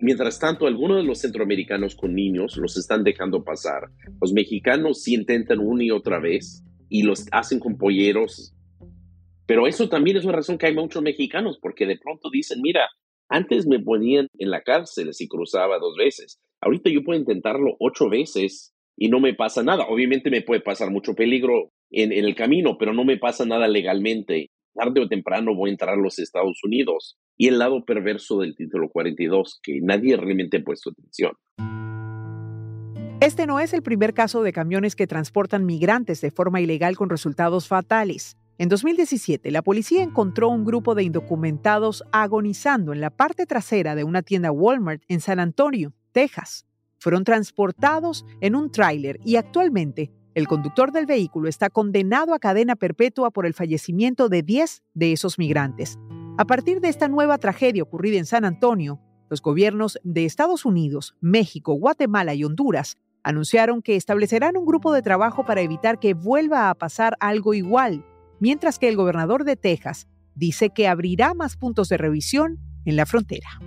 Mientras 0.00 0.38
tanto, 0.38 0.66
algunos 0.66 0.96
de 0.96 1.04
los 1.04 1.18
centroamericanos 1.18 1.94
con 1.94 2.14
niños 2.14 2.56
los 2.56 2.76
están 2.78 3.04
dejando 3.04 3.44
pasar. 3.44 3.90
Los 4.20 4.32
mexicanos 4.32 5.02
sí 5.02 5.14
intentan 5.14 5.58
una 5.58 5.84
y 5.84 5.90
otra 5.90 6.18
vez 6.20 6.64
y 6.88 7.02
los 7.02 7.26
hacen 7.32 7.60
con 7.60 7.76
polleros 7.76 8.54
pero 9.50 9.66
eso 9.66 9.88
también 9.88 10.16
es 10.16 10.24
una 10.24 10.36
razón 10.36 10.58
que 10.58 10.66
hay 10.66 10.74
muchos 10.76 11.02
mexicanos, 11.02 11.58
porque 11.60 11.84
de 11.84 11.98
pronto 11.98 12.30
dicen, 12.30 12.60
mira, 12.62 12.88
antes 13.28 13.66
me 13.66 13.80
ponían 13.80 14.28
en 14.38 14.48
la 14.48 14.62
cárcel 14.62 15.12
si 15.12 15.26
cruzaba 15.26 15.80
dos 15.80 15.96
veces. 15.96 16.38
Ahorita 16.60 16.88
yo 16.88 17.02
puedo 17.02 17.18
intentarlo 17.18 17.74
ocho 17.80 18.08
veces 18.08 18.72
y 18.96 19.08
no 19.08 19.18
me 19.18 19.34
pasa 19.34 19.64
nada. 19.64 19.86
Obviamente 19.88 20.30
me 20.30 20.42
puede 20.42 20.60
pasar 20.60 20.92
mucho 20.92 21.14
peligro 21.14 21.72
en, 21.90 22.12
el 22.12 22.36
camino, 22.36 22.78
pero 22.78 22.94
no 22.94 23.04
me 23.04 23.16
pasa 23.18 23.44
nada 23.44 23.66
legalmente. 23.66 24.52
Tarde 24.72 25.00
o 25.00 25.08
temprano 25.08 25.56
voy 25.56 25.70
a 25.70 25.72
entrar 25.72 25.98
a 25.98 26.00
los 26.00 26.20
Estados 26.20 26.60
Unidos. 26.62 27.18
Y 27.40 27.48
el 27.48 27.58
lado 27.58 27.86
perverso 27.86 28.40
del 28.40 28.54
título 28.54 28.90
42, 28.90 29.60
que 29.62 29.80
nadie 29.80 30.14
realmente 30.14 30.58
ha 30.58 30.62
puesto 30.62 30.90
atención. 30.90 31.32
Este 33.18 33.46
no 33.46 33.60
es 33.60 33.72
el 33.72 33.80
primer 33.80 34.12
caso 34.12 34.42
de 34.42 34.52
camiones 34.52 34.94
que 34.94 35.06
transportan 35.06 35.64
migrantes 35.64 36.20
de 36.20 36.30
forma 36.30 36.60
ilegal 36.60 36.98
con 36.98 37.08
resultados 37.08 37.66
fatales. 37.66 38.36
En 38.58 38.68
2017, 38.68 39.50
la 39.52 39.62
policía 39.62 40.02
encontró 40.02 40.50
un 40.50 40.66
grupo 40.66 40.94
de 40.94 41.04
indocumentados 41.04 42.04
agonizando 42.12 42.92
en 42.92 43.00
la 43.00 43.08
parte 43.08 43.46
trasera 43.46 43.94
de 43.94 44.04
una 44.04 44.20
tienda 44.20 44.52
Walmart 44.52 45.02
en 45.08 45.22
San 45.22 45.40
Antonio, 45.40 45.94
Texas. 46.12 46.66
Fueron 46.98 47.24
transportados 47.24 48.26
en 48.42 48.54
un 48.54 48.70
tráiler 48.70 49.18
y 49.24 49.36
actualmente 49.36 50.10
el 50.34 50.46
conductor 50.46 50.92
del 50.92 51.06
vehículo 51.06 51.48
está 51.48 51.70
condenado 51.70 52.34
a 52.34 52.38
cadena 52.38 52.76
perpetua 52.76 53.30
por 53.30 53.46
el 53.46 53.54
fallecimiento 53.54 54.28
de 54.28 54.42
10 54.42 54.82
de 54.92 55.12
esos 55.12 55.38
migrantes. 55.38 55.98
A 56.40 56.46
partir 56.46 56.80
de 56.80 56.88
esta 56.88 57.06
nueva 57.06 57.36
tragedia 57.36 57.82
ocurrida 57.82 58.16
en 58.16 58.24
San 58.24 58.46
Antonio, 58.46 58.98
los 59.28 59.42
gobiernos 59.42 59.98
de 60.04 60.24
Estados 60.24 60.64
Unidos, 60.64 61.14
México, 61.20 61.74
Guatemala 61.74 62.32
y 62.32 62.44
Honduras 62.44 62.96
anunciaron 63.22 63.82
que 63.82 63.94
establecerán 63.94 64.56
un 64.56 64.64
grupo 64.64 64.94
de 64.94 65.02
trabajo 65.02 65.44
para 65.44 65.60
evitar 65.60 65.98
que 65.98 66.14
vuelva 66.14 66.70
a 66.70 66.74
pasar 66.74 67.14
algo 67.20 67.52
igual 67.52 68.06
mientras 68.40 68.78
que 68.78 68.88
el 68.88 68.96
gobernador 68.96 69.44
de 69.44 69.56
Texas 69.56 70.08
dice 70.34 70.70
que 70.70 70.88
abrirá 70.88 71.34
más 71.34 71.58
puntos 71.58 71.90
de 71.90 71.98
revisión 71.98 72.58
en 72.86 72.96
la 72.96 73.04
frontera. 73.04 73.60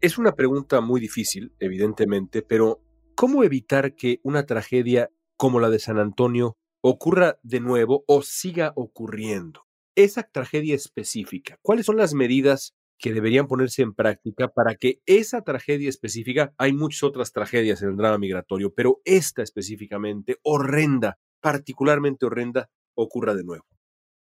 Es 0.00 0.16
una 0.16 0.36
pregunta 0.36 0.80
muy 0.80 1.00
difícil, 1.00 1.52
evidentemente, 1.58 2.42
pero 2.42 2.80
¿cómo 3.16 3.42
evitar 3.42 3.96
que 3.96 4.20
una 4.22 4.46
tragedia 4.46 5.10
como 5.36 5.58
la 5.58 5.70
de 5.70 5.80
San 5.80 5.98
Antonio 5.98 6.56
ocurra 6.82 7.38
de 7.42 7.60
nuevo 7.60 8.04
o 8.06 8.22
siga 8.22 8.72
ocurriendo? 8.76 9.62
Esa 9.94 10.22
tragedia 10.22 10.74
específica, 10.74 11.58
¿cuáles 11.62 11.86
son 11.86 11.96
las 11.96 12.12
medidas 12.12 12.74
que 13.02 13.12
deberían 13.12 13.48
ponerse 13.48 13.82
en 13.82 13.94
práctica 13.94 14.48
para 14.48 14.76
que 14.76 15.00
esa 15.06 15.42
tragedia 15.42 15.88
específica, 15.88 16.54
hay 16.56 16.72
muchas 16.72 17.02
otras 17.02 17.32
tragedias 17.32 17.82
en 17.82 17.90
el 17.90 17.96
drama 17.96 18.16
migratorio, 18.16 18.72
pero 18.72 19.00
esta 19.04 19.42
específicamente, 19.42 20.36
horrenda, 20.42 21.18
particularmente 21.40 22.26
horrenda, 22.26 22.70
ocurra 22.94 23.34
de 23.34 23.42
nuevo. 23.42 23.64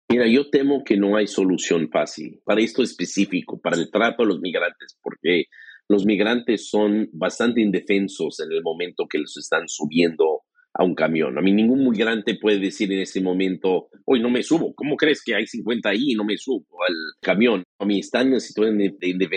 Mira, 0.08 0.28
yo 0.28 0.48
temo 0.48 0.84
que 0.84 0.96
no 0.96 1.16
hay 1.16 1.26
solución 1.26 1.90
fácil 1.90 2.40
para 2.44 2.60
esto 2.60 2.82
específico, 2.82 3.60
para 3.60 3.76
el 3.76 3.90
trato 3.90 4.22
a 4.22 4.26
los 4.26 4.40
migrantes, 4.40 4.96
porque 5.02 5.46
los 5.88 6.06
migrantes 6.06 6.70
son 6.70 7.10
bastante 7.12 7.60
indefensos 7.60 8.38
en 8.40 8.52
el 8.52 8.62
momento 8.62 9.06
que 9.10 9.18
los 9.18 9.36
están 9.36 9.64
subiendo 9.66 10.38
a 10.78 10.85
un 10.85 10.94
camión. 10.94 11.37
A 11.37 11.42
mí 11.42 11.52
ningún 11.52 11.88
migrante 11.88 12.38
puede 12.40 12.61
decir 12.61 12.90
en 12.92 13.00
ese 13.00 13.20
momento, 13.20 13.88
hoy 14.06 14.20
no 14.20 14.30
me 14.30 14.44
subo, 14.44 14.73
¿cómo 14.75 14.97
crees 14.97 15.23
que 15.25 15.35
hay 15.35 15.47
50 15.47 15.88
ahí 15.88 16.12
y 16.12 16.14
no 16.14 16.25
me 16.25 16.37
subo 16.38 16.64
al 16.88 16.94
camión? 17.20 17.64
A 17.80 17.85
mí 17.85 17.99
están 17.99 18.32
en 18.32 18.40
situación 18.40 18.78
de, 18.78 18.94
de 19.00 19.28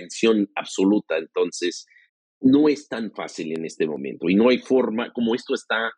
absoluta, 0.55 1.17
entonces 1.17 1.88
no 2.41 2.69
es 2.69 2.88
tan 2.88 3.12
fácil 3.12 3.57
en 3.57 3.65
este 3.65 3.88
momento 3.88 4.29
y 4.29 4.36
no 4.36 4.50
hay 4.50 4.60
forma, 4.60 5.12
como 5.13 5.33
esto 5.33 5.55
está 5.55 5.91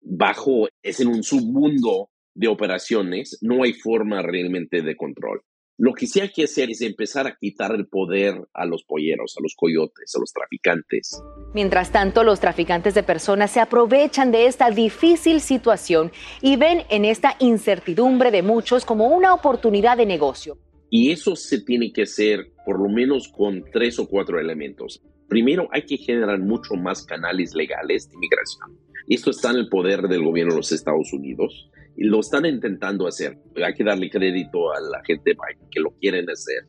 bajo, 0.00 0.66
es 0.82 1.00
en 1.00 1.08
un 1.08 1.22
submundo 1.22 2.08
de 2.34 2.48
operaciones, 2.48 3.38
no 3.42 3.64
hay 3.64 3.74
forma 3.74 4.22
realmente 4.22 4.80
de 4.80 4.96
control. 4.96 5.42
Lo 5.78 5.92
que 5.92 6.06
sí 6.06 6.20
hay 6.20 6.30
que 6.30 6.44
hacer 6.44 6.70
es 6.70 6.80
empezar 6.80 7.26
a 7.26 7.36
quitar 7.36 7.74
el 7.74 7.86
poder 7.86 8.34
a 8.54 8.64
los 8.64 8.82
polleros, 8.84 9.36
a 9.36 9.42
los 9.42 9.54
coyotes, 9.54 10.14
a 10.14 10.18
los 10.18 10.32
traficantes. 10.32 11.22
Mientras 11.52 11.92
tanto, 11.92 12.24
los 12.24 12.40
traficantes 12.40 12.94
de 12.94 13.02
personas 13.02 13.50
se 13.50 13.60
aprovechan 13.60 14.32
de 14.32 14.46
esta 14.46 14.70
difícil 14.70 15.42
situación 15.42 16.12
y 16.40 16.56
ven 16.56 16.84
en 16.88 17.04
esta 17.04 17.36
incertidumbre 17.40 18.30
de 18.30 18.42
muchos 18.42 18.86
como 18.86 19.08
una 19.08 19.34
oportunidad 19.34 19.98
de 19.98 20.06
negocio. 20.06 20.56
Y 20.88 21.10
eso 21.10 21.36
se 21.36 21.60
tiene 21.60 21.92
que 21.92 22.02
hacer 22.04 22.52
por 22.64 22.80
lo 22.80 22.88
menos 22.88 23.28
con 23.28 23.62
tres 23.70 23.98
o 23.98 24.08
cuatro 24.08 24.40
elementos. 24.40 25.02
Primero, 25.28 25.68
hay 25.72 25.82
que 25.82 25.98
generar 25.98 26.38
mucho 26.38 26.74
más 26.74 27.04
canales 27.04 27.54
legales 27.54 28.08
de 28.08 28.14
inmigración. 28.14 28.78
Esto 29.08 29.30
está 29.30 29.50
en 29.50 29.56
el 29.56 29.68
poder 29.68 30.08
del 30.08 30.24
gobierno 30.24 30.54
de 30.54 30.60
los 30.60 30.72
Estados 30.72 31.12
Unidos 31.12 31.68
y 31.96 32.04
lo 32.04 32.20
están 32.20 32.46
intentando 32.46 33.06
hacer. 33.06 33.38
Hay 33.64 33.74
que 33.74 33.84
darle 33.84 34.10
crédito 34.10 34.72
a 34.72 34.80
la 34.80 35.02
gente 35.04 35.36
que 35.70 35.80
lo 35.80 35.90
quieren 35.92 36.28
hacer, 36.30 36.64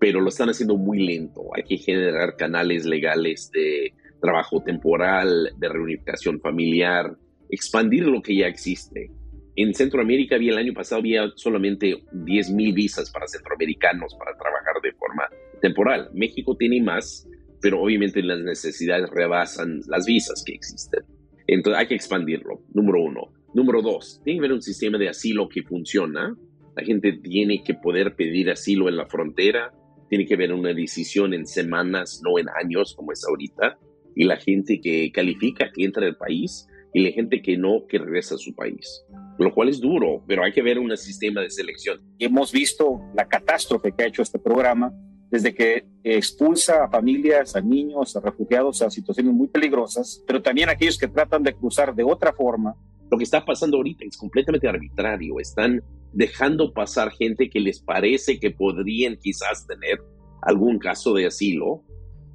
pero 0.00 0.20
lo 0.20 0.28
están 0.28 0.48
haciendo 0.48 0.76
muy 0.76 1.06
lento. 1.06 1.42
Hay 1.54 1.64
que 1.64 1.76
generar 1.76 2.36
canales 2.36 2.84
legales 2.86 3.50
de 3.52 3.92
trabajo 4.20 4.62
temporal, 4.62 5.50
de 5.58 5.68
reunificación 5.68 6.40
familiar, 6.40 7.14
expandir 7.50 8.04
lo 8.06 8.22
que 8.22 8.36
ya 8.36 8.46
existe. 8.46 9.10
En 9.56 9.74
Centroamérica 9.74 10.36
el 10.36 10.58
año 10.58 10.72
pasado 10.72 11.00
había 11.00 11.30
solamente 11.36 12.02
10 12.12 12.50
mil 12.50 12.72
visas 12.72 13.10
para 13.10 13.28
centroamericanos 13.28 14.14
para 14.18 14.36
trabajar 14.36 14.74
de 14.82 14.92
forma 14.92 15.28
temporal. 15.60 16.10
México 16.12 16.56
tiene 16.56 16.82
más, 16.82 17.28
pero 17.60 17.80
obviamente 17.80 18.22
las 18.22 18.40
necesidades 18.40 19.08
rebasan 19.10 19.80
las 19.86 20.06
visas 20.06 20.42
que 20.44 20.54
existen. 20.54 21.04
Entonces 21.46 21.80
hay 21.80 21.86
que 21.86 21.94
expandirlo, 21.94 22.62
número 22.72 23.02
uno. 23.02 23.33
Número 23.54 23.82
dos, 23.82 24.20
tiene 24.24 24.40
que 24.40 24.46
haber 24.46 24.52
un 24.52 24.62
sistema 24.62 24.98
de 24.98 25.08
asilo 25.08 25.48
que 25.48 25.62
funciona. 25.62 26.36
La 26.76 26.84
gente 26.84 27.12
tiene 27.12 27.62
que 27.62 27.74
poder 27.74 28.16
pedir 28.16 28.50
asilo 28.50 28.88
en 28.88 28.96
la 28.96 29.06
frontera, 29.06 29.72
tiene 30.10 30.26
que 30.26 30.34
haber 30.34 30.52
una 30.52 30.74
decisión 30.74 31.32
en 31.34 31.46
semanas, 31.46 32.20
no 32.24 32.38
en 32.38 32.48
años 32.48 32.94
como 32.96 33.12
es 33.12 33.24
ahorita. 33.24 33.78
Y 34.16 34.24
la 34.24 34.36
gente 34.36 34.80
que 34.80 35.10
califica, 35.12 35.70
que 35.72 35.84
entra 35.84 36.04
al 36.06 36.16
país, 36.16 36.68
y 36.94 37.00
la 37.00 37.10
gente 37.10 37.42
que 37.42 37.56
no, 37.58 37.86
que 37.88 37.98
regresa 37.98 38.36
a 38.36 38.38
su 38.38 38.54
país. 38.54 39.04
Lo 39.38 39.52
cual 39.52 39.68
es 39.68 39.80
duro, 39.80 40.22
pero 40.26 40.44
hay 40.44 40.52
que 40.52 40.62
ver 40.62 40.78
un 40.78 40.96
sistema 40.96 41.40
de 41.40 41.50
selección. 41.50 42.00
Hemos 42.18 42.52
visto 42.52 43.00
la 43.14 43.26
catástrofe 43.26 43.92
que 43.92 44.04
ha 44.04 44.06
hecho 44.06 44.22
este 44.22 44.38
programa 44.38 44.92
desde 45.28 45.52
que 45.52 45.84
expulsa 46.04 46.84
a 46.84 46.88
familias, 46.88 47.56
a 47.56 47.60
niños, 47.60 48.14
a 48.14 48.20
refugiados 48.20 48.80
a 48.82 48.90
situaciones 48.90 49.34
muy 49.34 49.48
peligrosas, 49.48 50.22
pero 50.24 50.40
también 50.40 50.68
aquellos 50.68 50.96
que 50.96 51.08
tratan 51.08 51.42
de 51.42 51.54
cruzar 51.54 51.92
de 51.92 52.04
otra 52.04 52.32
forma. 52.32 52.76
Lo 53.10 53.18
que 53.18 53.24
está 53.24 53.44
pasando 53.44 53.76
ahorita 53.76 54.04
es 54.04 54.16
completamente 54.16 54.68
arbitrario. 54.68 55.38
Están 55.40 55.82
dejando 56.12 56.72
pasar 56.72 57.12
gente 57.12 57.50
que 57.50 57.60
les 57.60 57.80
parece 57.80 58.38
que 58.38 58.50
podrían 58.50 59.16
quizás 59.16 59.66
tener 59.66 60.00
algún 60.42 60.78
caso 60.78 61.14
de 61.14 61.26
asilo 61.26 61.82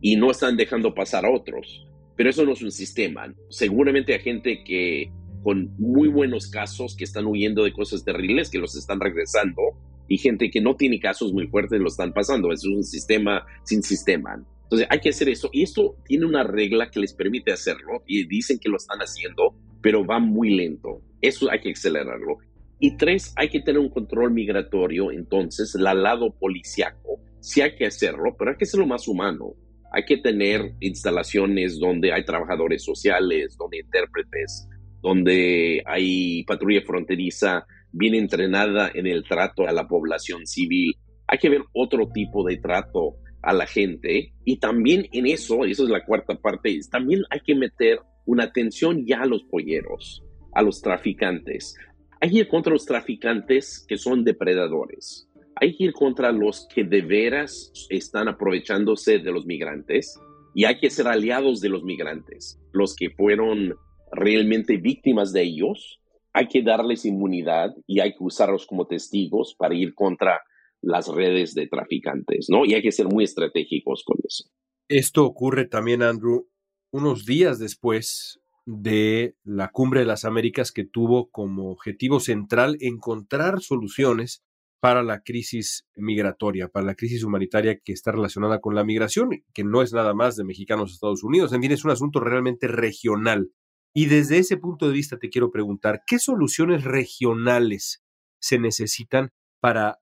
y 0.01 0.15
no 0.15 0.31
están 0.31 0.57
dejando 0.57 0.93
pasar 0.93 1.25
a 1.25 1.31
otros. 1.31 1.85
Pero 2.15 2.29
eso 2.29 2.45
no 2.45 2.53
es 2.53 2.61
un 2.61 2.71
sistema. 2.71 3.33
Seguramente 3.49 4.13
hay 4.13 4.19
gente 4.19 4.63
que 4.63 5.11
con 5.43 5.73
muy 5.77 6.09
buenos 6.09 6.49
casos 6.49 6.95
que 6.95 7.05
están 7.05 7.25
huyendo 7.25 7.63
de 7.63 7.71
cosas 7.71 8.03
terribles, 8.03 8.49
que 8.49 8.57
los 8.57 8.75
están 8.75 8.99
regresando, 8.99 9.61
y 10.07 10.17
gente 10.17 10.49
que 10.49 10.59
no 10.59 10.75
tiene 10.75 10.99
casos 10.99 11.31
muy 11.33 11.47
fuertes 11.47 11.79
lo 11.79 11.87
están 11.87 12.13
pasando. 12.13 12.51
Es 12.51 12.65
un 12.65 12.83
sistema 12.83 13.45
sin 13.63 13.83
sistema. 13.83 14.43
Entonces 14.63 14.87
hay 14.89 14.99
que 14.99 15.09
hacer 15.09 15.29
eso. 15.29 15.49
Y 15.53 15.63
esto 15.63 15.95
tiene 16.05 16.25
una 16.25 16.43
regla 16.43 16.91
que 16.91 16.99
les 16.99 17.13
permite 17.13 17.53
hacerlo, 17.53 18.03
y 18.05 18.27
dicen 18.27 18.59
que 18.59 18.69
lo 18.69 18.77
están 18.77 18.99
haciendo, 18.99 19.55
pero 19.81 20.05
va 20.05 20.19
muy 20.19 20.55
lento. 20.55 21.01
Eso 21.21 21.49
hay 21.51 21.59
que 21.59 21.71
acelerarlo. 21.71 22.37
Y 22.79 22.95
tres, 22.97 23.33
hay 23.35 23.49
que 23.49 23.61
tener 23.61 23.79
un 23.79 23.89
control 23.89 24.31
migratorio, 24.31 25.11
entonces, 25.11 25.75
al 25.75 26.03
lado 26.03 26.33
policiaco. 26.39 27.19
Sí 27.41 27.61
hay 27.61 27.75
que 27.75 27.85
hacerlo, 27.85 28.35
pero 28.37 28.51
hay 28.51 28.57
que 28.57 28.65
hacerlo 28.65 28.87
más 28.87 29.07
humano 29.07 29.55
hay 29.91 30.05
que 30.05 30.17
tener 30.17 30.73
instalaciones 30.79 31.79
donde 31.79 32.13
hay 32.13 32.23
trabajadores 32.23 32.83
sociales, 32.83 33.55
donde 33.57 33.79
intérpretes, 33.79 34.67
donde 35.01 35.81
hay 35.85 36.43
patrulla 36.43 36.81
fronteriza 36.85 37.65
bien 37.91 38.13
entrenada 38.13 38.91
en 38.93 39.07
el 39.07 39.23
trato 39.23 39.67
a 39.67 39.71
la 39.71 39.87
población 39.87 40.45
civil. 40.45 40.95
Hay 41.27 41.39
que 41.39 41.49
ver 41.49 41.63
otro 41.73 42.09
tipo 42.09 42.43
de 42.47 42.57
trato 42.57 43.15
a 43.41 43.53
la 43.53 43.65
gente 43.65 44.33
y 44.45 44.59
también 44.59 45.07
en 45.11 45.25
eso, 45.25 45.65
y 45.65 45.71
eso 45.71 45.85
es 45.85 45.89
la 45.89 46.05
cuarta 46.05 46.35
parte, 46.35 46.77
también 46.91 47.21
hay 47.29 47.39
que 47.39 47.55
meter 47.55 47.99
una 48.25 48.45
atención 48.45 49.05
ya 49.05 49.21
a 49.21 49.25
los 49.25 49.43
polleros, 49.43 50.23
a 50.53 50.61
los 50.61 50.81
traficantes. 50.81 51.75
Hay 52.21 52.31
que 52.31 52.37
ir 52.39 52.47
contra 52.47 52.73
los 52.73 52.85
traficantes 52.85 53.85
que 53.87 53.97
son 53.97 54.23
depredadores 54.23 55.29
hay 55.61 55.75
que 55.75 55.85
ir 55.85 55.93
contra 55.93 56.31
los 56.31 56.67
que 56.73 56.83
de 56.83 57.01
veras 57.01 57.71
están 57.89 58.27
aprovechándose 58.27 59.19
de 59.19 59.31
los 59.31 59.45
migrantes 59.45 60.17
y 60.55 60.65
hay 60.65 60.79
que 60.79 60.89
ser 60.89 61.07
aliados 61.07 61.59
de 61.59 61.69
los 61.69 61.83
migrantes, 61.83 62.59
los 62.71 62.95
que 62.95 63.09
fueron 63.09 63.75
realmente 64.11 64.77
víctimas 64.77 65.33
de 65.33 65.43
ellos. 65.43 65.99
Hay 66.33 66.47
que 66.47 66.63
darles 66.63 67.05
inmunidad 67.05 67.75
y 67.85 67.99
hay 67.99 68.11
que 68.11 68.23
usarlos 68.23 68.65
como 68.65 68.87
testigos 68.87 69.55
para 69.57 69.75
ir 69.75 69.93
contra 69.95 70.41
las 70.81 71.07
redes 71.07 71.53
de 71.55 71.67
traficantes, 71.67 72.47
¿no? 72.49 72.65
Y 72.65 72.73
hay 72.73 72.81
que 72.81 72.93
ser 72.93 73.07
muy 73.07 73.25
estratégicos 73.25 74.03
con 74.05 74.17
eso. 74.23 74.45
Esto 74.87 75.25
ocurre 75.25 75.67
también, 75.67 76.01
Andrew, 76.01 76.47
unos 76.91 77.25
días 77.25 77.59
después 77.59 78.39
de 78.65 79.35
la 79.43 79.69
Cumbre 79.69 80.01
de 80.01 80.05
las 80.05 80.25
Américas 80.25 80.71
que 80.71 80.85
tuvo 80.85 81.29
como 81.29 81.71
objetivo 81.71 82.19
central 82.19 82.77
encontrar 82.81 83.61
soluciones 83.61 84.43
para 84.79 85.03
la 85.03 85.21
crisis 85.21 85.87
migratoria, 85.95 86.69
para 86.69 86.85
la 86.85 86.95
crisis 86.95 87.23
humanitaria 87.23 87.79
que 87.79 87.91
está 87.91 88.11
relacionada 88.11 88.59
con 88.59 88.75
la 88.75 88.83
migración, 88.83 89.29
que 89.53 89.63
no 89.63 89.81
es 89.81 89.91
nada 89.91 90.13
más 90.13 90.35
de 90.35 90.45
mexicanos 90.45 90.91
a 90.91 90.93
Estados 90.93 91.23
Unidos, 91.23 91.51
en 91.51 91.61
fin, 91.61 91.71
es 91.71 91.83
un 91.83 91.91
asunto 91.91 92.19
realmente 92.19 92.67
regional. 92.67 93.51
Y 93.93 94.05
desde 94.05 94.37
ese 94.37 94.57
punto 94.57 94.87
de 94.87 94.93
vista 94.93 95.17
te 95.17 95.29
quiero 95.29 95.51
preguntar, 95.51 96.03
¿qué 96.07 96.19
soluciones 96.19 96.83
regionales 96.83 98.03
se 98.39 98.59
necesitan 98.59 99.31
para 99.59 99.99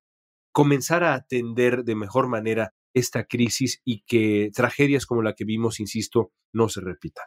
comenzar 0.51 1.03
a 1.03 1.13
atender 1.13 1.83
de 1.83 1.95
mejor 1.95 2.27
manera 2.27 2.73
esta 2.97 3.25
crisis 3.25 3.81
y 3.85 4.03
que 4.05 4.49
tragedias 4.53 5.05
como 5.05 5.21
la 5.21 5.33
que 5.33 5.45
vimos, 5.45 5.79
insisto, 5.79 6.31
no 6.53 6.69
se 6.69 6.81
repitan? 6.81 7.25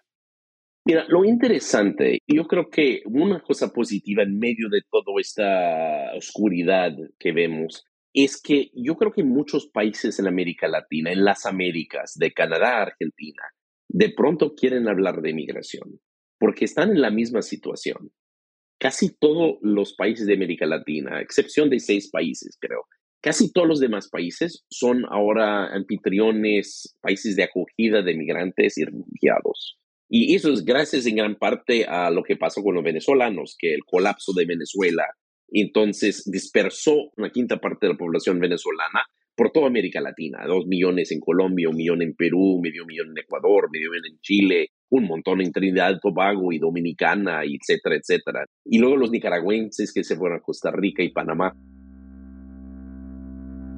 Mira, 0.87 1.05
lo 1.09 1.25
interesante, 1.25 2.21
yo 2.27 2.47
creo 2.47 2.71
que 2.71 3.03
una 3.05 3.43
cosa 3.43 3.73
positiva 3.73 4.23
en 4.23 4.39
medio 4.39 4.69
de 4.71 4.81
toda 4.91 5.21
esta 5.21 6.15
oscuridad 6.17 6.93
que 7.19 7.33
vemos 7.33 7.85
es 8.15 8.41
que 8.41 8.71
yo 8.75 8.97
creo 8.97 9.13
que 9.13 9.23
muchos 9.23 9.69
países 9.69 10.19
en 10.19 10.27
América 10.27 10.69
Latina, 10.69 11.13
en 11.13 11.25
las 11.25 11.47
Américas, 11.47 12.15
de 12.17 12.33
Canadá 12.33 12.83
Argentina, 12.83 13.43
de 13.89 14.11
pronto 14.11 14.55
quieren 14.55 14.89
hablar 14.89 15.21
de 15.21 15.35
migración, 15.35 16.01
porque 16.39 16.65
están 16.65 16.91
en 16.91 17.01
la 17.01 17.11
misma 17.11 17.43
situación. 17.43 18.11
Casi 18.79 19.15
todos 19.17 19.59
los 19.61 19.95
países 19.95 20.27
de 20.27 20.35
América 20.35 20.65
Latina, 20.65 21.21
excepción 21.21 21.69
de 21.69 21.79
seis 21.79 22.11
países, 22.11 22.57
creo, 22.59 22.87
casi 23.21 23.53
todos 23.53 23.69
los 23.69 23.81
demás 23.81 24.09
países 24.11 24.65
son 24.71 25.05
ahora 25.11 25.67
anfitriones, 25.75 26.97
países 27.01 27.37
de 27.37 27.45
acogida 27.45 28.03
de 28.03 28.17
migrantes 28.17 28.79
y 28.79 28.85
refugiados. 28.85 29.79
Y 30.09 30.35
eso 30.35 30.53
es 30.53 30.65
gracias 30.65 31.07
en 31.07 31.17
gran 31.17 31.37
parte 31.37 31.85
a 31.85 32.11
lo 32.11 32.23
que 32.25 32.37
pasó 32.37 32.63
con 32.63 32.75
los 32.75 32.85
venezolanos, 32.85 33.57
que 33.59 33.75
el 33.75 33.85
colapso 33.85 34.33
de 34.33 34.45
Venezuela 34.45 35.05
entonces 35.53 36.29
dispersó 36.31 37.11
una 37.17 37.31
quinta 37.31 37.59
parte 37.59 37.87
de 37.87 37.93
la 37.93 37.99
población 37.99 38.39
venezolana 38.39 39.03
por 39.37 39.53
toda 39.53 39.69
América 39.69 40.01
Latina, 40.01 40.45
dos 40.47 40.67
millones 40.67 41.13
en 41.13 41.21
Colombia, 41.21 41.69
un 41.69 41.77
millón 41.77 42.03
en 42.03 42.15
Perú, 42.15 42.61
medio 42.63 42.85
millón 42.85 43.11
en 43.11 43.19
Ecuador, 43.19 43.69
medio 43.73 43.91
millón 43.91 44.07
en 44.13 44.19
Chile, 44.21 44.69
un 44.91 45.05
montón 45.05 45.41
en 45.41 45.53
Trinidad, 45.53 45.99
Tobago 46.01 46.53
y 46.53 46.59
Dominicana, 46.59 47.41
etcétera, 47.45 47.97
etcétera. 47.97 48.45
Y 48.65 48.79
luego 48.79 48.97
los 48.97 49.11
nicaragüenses 49.11 49.93
que 49.93 50.05
se 50.05 50.17
fueron 50.17 50.39
a 50.39 50.43
Costa 50.43 50.71
Rica 50.71 51.03
y 51.03 51.11
Panamá. 51.11 51.55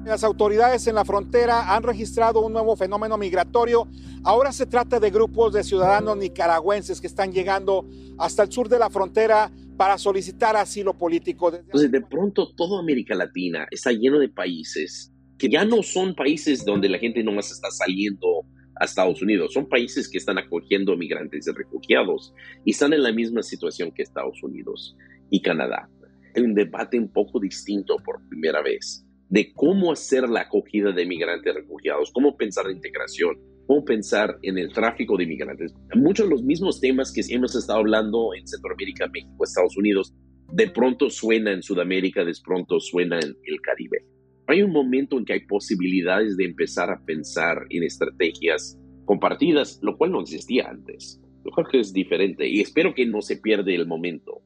Las 0.05 0.25
autoridades 0.25 0.85
en 0.87 0.95
la 0.95 1.05
frontera 1.05 1.73
han 1.73 1.81
registrado 1.81 2.41
un 2.41 2.51
nuevo 2.51 2.75
fenómeno 2.75 3.17
migratorio. 3.17 3.87
Ahora 4.23 4.51
se 4.51 4.65
trata 4.65 4.99
de 4.99 5.09
grupos 5.09 5.53
de 5.53 5.63
ciudadanos 5.63 6.17
nicaragüenses 6.17 6.99
que 6.99 7.07
están 7.07 7.31
llegando 7.31 7.87
hasta 8.17 8.43
el 8.43 8.51
sur 8.51 8.67
de 8.67 8.79
la 8.79 8.89
frontera 8.89 9.49
para 9.77 9.97
solicitar 9.97 10.57
asilo 10.57 10.93
político. 10.93 11.55
Entonces, 11.55 11.89
de 11.89 12.01
pronto, 12.01 12.53
toda 12.53 12.81
América 12.81 13.15
Latina 13.15 13.65
está 13.71 13.91
lleno 13.93 14.19
de 14.19 14.27
países 14.27 15.13
que 15.37 15.49
ya 15.49 15.63
no 15.65 15.81
son 15.83 16.15
países 16.15 16.63
donde 16.65 16.89
la 16.89 16.99
gente 16.99 17.23
nomás 17.23 17.51
está 17.51 17.71
saliendo 17.71 18.45
a 18.79 18.85
Estados 18.85 19.21
Unidos, 19.21 19.53
son 19.53 19.67
países 19.67 20.09
que 20.09 20.17
están 20.17 20.37
acogiendo 20.37 20.95
migrantes 20.97 21.47
y 21.47 21.51
refugiados 21.51 22.33
y 22.65 22.71
están 22.71 22.93
en 22.93 23.03
la 23.03 23.11
misma 23.11 23.41
situación 23.41 23.91
que 23.91 24.03
Estados 24.03 24.41
Unidos 24.43 24.95
y 25.29 25.41
Canadá. 25.41 25.89
Hay 26.35 26.43
un 26.43 26.53
debate 26.53 26.97
un 26.97 27.09
poco 27.09 27.39
distinto 27.39 27.97
por 27.97 28.21
primera 28.27 28.61
vez 28.61 29.05
de 29.33 29.51
cómo 29.55 29.91
hacer 29.91 30.29
la 30.29 30.41
acogida 30.41 30.91
de 30.91 31.07
migrantes 31.07 31.55
refugiados, 31.55 32.11
cómo 32.13 32.37
pensar 32.37 32.67
la 32.67 32.71
integración, 32.71 33.35
cómo 33.65 33.83
pensar 33.83 34.37
en 34.43 34.59
el 34.59 34.71
tráfico 34.71 35.17
de 35.17 35.25
migrantes. 35.25 35.73
Muchos 35.95 36.27
de 36.27 36.35
los 36.35 36.43
mismos 36.43 36.79
temas 36.79 37.11
que 37.11 37.21
hemos 37.33 37.55
estado 37.55 37.79
hablando 37.79 38.35
en 38.35 38.45
Centroamérica, 38.45 39.07
México, 39.07 39.43
Estados 39.43 39.75
Unidos, 39.75 40.13
de 40.51 40.69
pronto 40.69 41.09
suena 41.09 41.51
en 41.51 41.63
Sudamérica, 41.63 42.23
de 42.23 42.31
pronto 42.45 42.79
suena 42.79 43.17
en 43.21 43.35
el 43.45 43.59
Caribe. 43.59 44.05
Hay 44.45 44.61
un 44.61 44.71
momento 44.71 45.17
en 45.17 45.25
que 45.25 45.33
hay 45.33 45.47
posibilidades 45.47 46.37
de 46.37 46.45
empezar 46.45 46.91
a 46.91 47.03
pensar 47.03 47.57
en 47.71 47.81
estrategias 47.81 48.77
compartidas, 49.05 49.79
lo 49.81 49.97
cual 49.97 50.11
no 50.11 50.21
existía 50.21 50.69
antes. 50.69 51.19
Creo 51.43 51.67
que 51.71 51.79
es 51.79 51.91
diferente 51.91 52.47
y 52.47 52.61
espero 52.61 52.93
que 52.93 53.07
no 53.07 53.23
se 53.23 53.37
pierda 53.37 53.71
el 53.71 53.87
momento. 53.87 54.43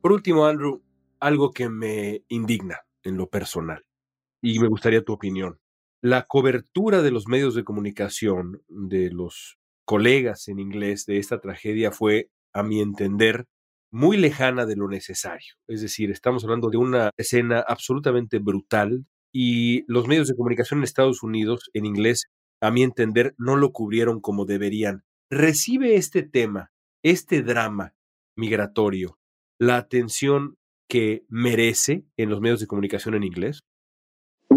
Por 0.00 0.10
último, 0.10 0.46
Andrew, 0.46 0.82
algo 1.20 1.52
que 1.52 1.68
me 1.68 2.24
indigna 2.28 2.80
en 3.04 3.16
lo 3.16 3.28
personal 3.28 3.84
y 4.42 4.58
me 4.58 4.68
gustaría 4.68 5.04
tu 5.04 5.12
opinión. 5.12 5.58
La 6.02 6.26
cobertura 6.26 7.02
de 7.02 7.10
los 7.10 7.28
medios 7.28 7.54
de 7.54 7.64
comunicación, 7.64 8.62
de 8.68 9.10
los 9.10 9.58
colegas 9.84 10.48
en 10.48 10.58
inglés 10.58 11.04
de 11.06 11.18
esta 11.18 11.40
tragedia 11.40 11.92
fue, 11.92 12.30
a 12.54 12.62
mi 12.62 12.80
entender, 12.80 13.46
muy 13.92 14.16
lejana 14.16 14.66
de 14.66 14.76
lo 14.76 14.88
necesario. 14.88 15.54
Es 15.68 15.82
decir, 15.82 16.10
estamos 16.10 16.44
hablando 16.44 16.70
de 16.70 16.78
una 16.78 17.10
escena 17.16 17.60
absolutamente 17.66 18.38
brutal 18.38 19.04
y 19.32 19.84
los 19.92 20.06
medios 20.06 20.28
de 20.28 20.36
comunicación 20.36 20.80
en 20.80 20.84
Estados 20.84 21.22
Unidos 21.22 21.70
en 21.74 21.86
inglés, 21.86 22.26
a 22.60 22.70
mi 22.70 22.82
entender, 22.82 23.34
no 23.38 23.56
lo 23.56 23.72
cubrieron 23.72 24.20
como 24.20 24.44
deberían. 24.44 25.02
¿Recibe 25.30 25.96
este 25.96 26.22
tema, 26.22 26.70
este 27.02 27.42
drama 27.42 27.94
migratorio, 28.36 29.18
la 29.58 29.76
atención 29.76 30.56
que 30.88 31.24
merece 31.28 32.04
en 32.16 32.30
los 32.30 32.40
medios 32.40 32.60
de 32.60 32.66
comunicación 32.66 33.14
en 33.14 33.24
inglés? 33.24 33.62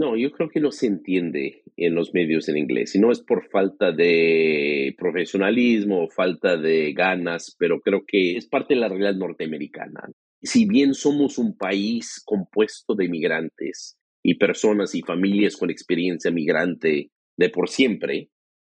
No, 0.03 0.17
yo 0.17 0.33
creo 0.33 0.49
que 0.49 0.59
no 0.59 0.69
se 0.69 0.87
entiende 0.87 1.63
en 1.77 1.95
los 1.95 2.13
medios 2.13 2.49
en 2.49 2.57
inglés. 2.57 2.93
Y 2.93 2.99
no 2.99 3.09
es 3.09 3.21
por 3.21 3.47
falta 3.49 3.93
de 3.93 4.93
profesionalismo 4.97 6.03
o 6.03 6.09
falta 6.09 6.57
de 6.57 6.91
ganas, 6.91 7.55
pero 7.57 7.79
creo 7.79 8.03
que 8.05 8.35
es 8.35 8.45
parte 8.45 8.73
de 8.73 8.81
la 8.81 8.89
realidad 8.89 9.15
norteamericana. 9.15 10.09
Si 10.41 10.65
bien 10.65 10.93
somos 10.93 11.37
un 11.37 11.55
país 11.55 12.21
compuesto 12.25 12.95
de 12.95 13.07
migrantes 13.07 13.95
y 14.21 14.35
personas 14.35 14.93
y 14.93 15.03
familias 15.03 15.55
con 15.55 15.69
experiencia 15.69 16.31
migrante 16.31 17.09
de 17.37 17.49
por 17.49 17.69
siempre, 17.69 18.27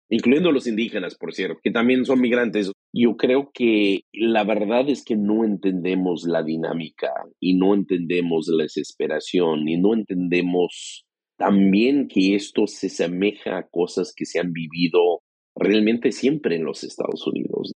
incluyendo 0.09 0.53
los 0.53 0.69
indígenas, 0.69 1.17
por 1.17 1.35
cierto, 1.35 1.59
que 1.61 1.73
también 1.73 2.05
son 2.05 2.21
migrantes. 2.21 2.71
Yo 2.93 3.17
creo 3.17 3.51
que 3.53 4.03
la 4.13 4.45
verdad 4.45 4.89
es 4.89 5.05
que 5.05 5.17
no 5.17 5.45
entendemos 5.45 6.29
la 6.29 6.45
dinámica 6.45 7.13
y 7.41 7.55
no 7.55 7.75
entendemos 7.75 8.47
la 8.47 8.63
desesperación 8.63 9.69
y 9.69 9.79
no 9.79 9.95
entendemos 9.95 11.05
también 11.37 12.09
que 12.09 12.35
esto 12.35 12.67
se 12.67 12.87
asemeja 12.87 13.59
a 13.59 13.69
cosas 13.69 14.13
que 14.17 14.25
se 14.25 14.41
han 14.41 14.53
vivido 14.53 15.23
realmente 15.57 16.13
siempre 16.13 16.57
en 16.57 16.65
los 16.65 16.85
Estados 16.85 17.27
Unidos. 17.27 17.73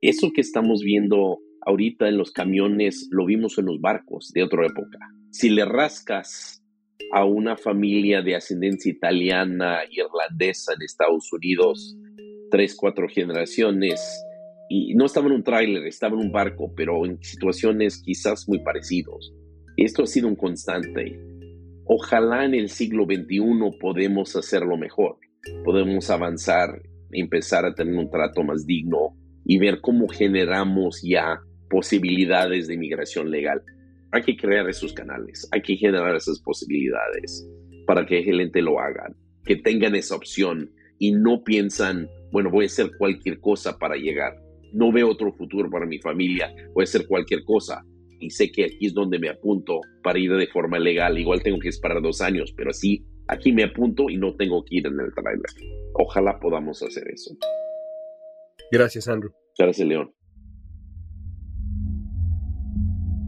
Eso 0.00 0.30
que 0.34 0.40
estamos 0.40 0.82
viendo 0.82 1.38
ahorita 1.64 2.08
en 2.08 2.18
los 2.18 2.32
camiones 2.32 3.08
lo 3.10 3.24
vimos 3.24 3.56
en 3.58 3.66
los 3.66 3.80
barcos 3.80 4.32
de 4.34 4.42
otra 4.42 4.66
época. 4.66 4.98
Si 5.30 5.48
le 5.48 5.64
rascas 5.64 6.62
a 7.12 7.24
una 7.24 7.56
familia 7.56 8.22
de 8.22 8.34
ascendencia 8.34 8.90
italiana, 8.90 9.80
irlandesa 9.90 10.72
en 10.74 10.82
Estados 10.82 11.32
Unidos, 11.32 11.96
tres, 12.50 12.74
cuatro 12.74 13.06
generaciones, 13.08 14.00
y 14.68 14.94
no 14.94 15.04
estaba 15.04 15.26
en 15.26 15.32
un 15.32 15.44
tráiler, 15.44 15.86
estaba 15.86 16.14
en 16.14 16.26
un 16.26 16.32
barco, 16.32 16.72
pero 16.74 17.04
en 17.04 17.22
situaciones 17.22 18.02
quizás 18.02 18.48
muy 18.48 18.58
parecidos. 18.60 19.32
Esto 19.76 20.04
ha 20.04 20.06
sido 20.06 20.28
un 20.28 20.36
constante. 20.36 21.18
Ojalá 21.84 22.44
en 22.44 22.54
el 22.54 22.68
siglo 22.68 23.04
XXI 23.04 23.78
podemos 23.80 24.36
hacerlo 24.36 24.76
mejor, 24.76 25.16
podemos 25.64 26.08
avanzar, 26.10 26.82
empezar 27.10 27.66
a 27.66 27.74
tener 27.74 27.94
un 27.96 28.10
trato 28.10 28.42
más 28.42 28.66
digno 28.66 29.16
y 29.44 29.58
ver 29.58 29.80
cómo 29.80 30.08
generamos 30.08 31.02
ya 31.02 31.40
posibilidades 31.68 32.68
de 32.68 32.74
inmigración 32.74 33.30
legal 33.30 33.62
hay 34.12 34.22
que 34.22 34.36
crear 34.36 34.68
esos 34.68 34.92
canales, 34.92 35.48
hay 35.50 35.62
que 35.62 35.74
generar 35.74 36.14
esas 36.14 36.38
posibilidades 36.40 37.48
para 37.86 38.06
que 38.06 38.18
el 38.18 38.24
gente 38.24 38.60
lo 38.60 38.78
haga, 38.78 39.10
que 39.44 39.56
tengan 39.56 39.94
esa 39.94 40.14
opción 40.14 40.70
y 40.98 41.12
no 41.12 41.42
piensan, 41.42 42.08
bueno, 42.30 42.50
voy 42.50 42.64
a 42.64 42.66
hacer 42.66 42.90
cualquier 42.98 43.40
cosa 43.40 43.78
para 43.78 43.96
llegar. 43.96 44.36
No 44.74 44.92
veo 44.92 45.10
otro 45.10 45.32
futuro 45.32 45.68
para 45.70 45.86
mi 45.86 45.98
familia, 45.98 46.54
voy 46.74 46.82
a 46.82 46.84
hacer 46.84 47.06
cualquier 47.06 47.42
cosa. 47.44 47.82
Y 48.22 48.30
sé 48.30 48.52
que 48.52 48.64
aquí 48.64 48.86
es 48.86 48.94
donde 48.94 49.18
me 49.18 49.28
apunto 49.28 49.80
para 50.04 50.18
ir 50.18 50.32
de 50.32 50.46
forma 50.46 50.78
legal. 50.78 51.18
Igual 51.18 51.42
tengo 51.42 51.58
que 51.58 51.68
esperar 51.68 52.00
dos 52.00 52.20
años, 52.20 52.54
pero 52.56 52.70
así 52.70 53.04
aquí 53.26 53.52
me 53.52 53.64
apunto 53.64 54.08
y 54.08 54.16
no 54.16 54.36
tengo 54.36 54.64
que 54.64 54.76
ir 54.76 54.86
en 54.86 55.00
el 55.00 55.12
trailer. 55.12 55.42
Ojalá 55.94 56.38
podamos 56.38 56.80
hacer 56.84 57.02
eso. 57.12 57.36
Gracias, 58.70 59.08
Andrew. 59.08 59.32
Gracias, 59.58 59.88
León. 59.88 60.14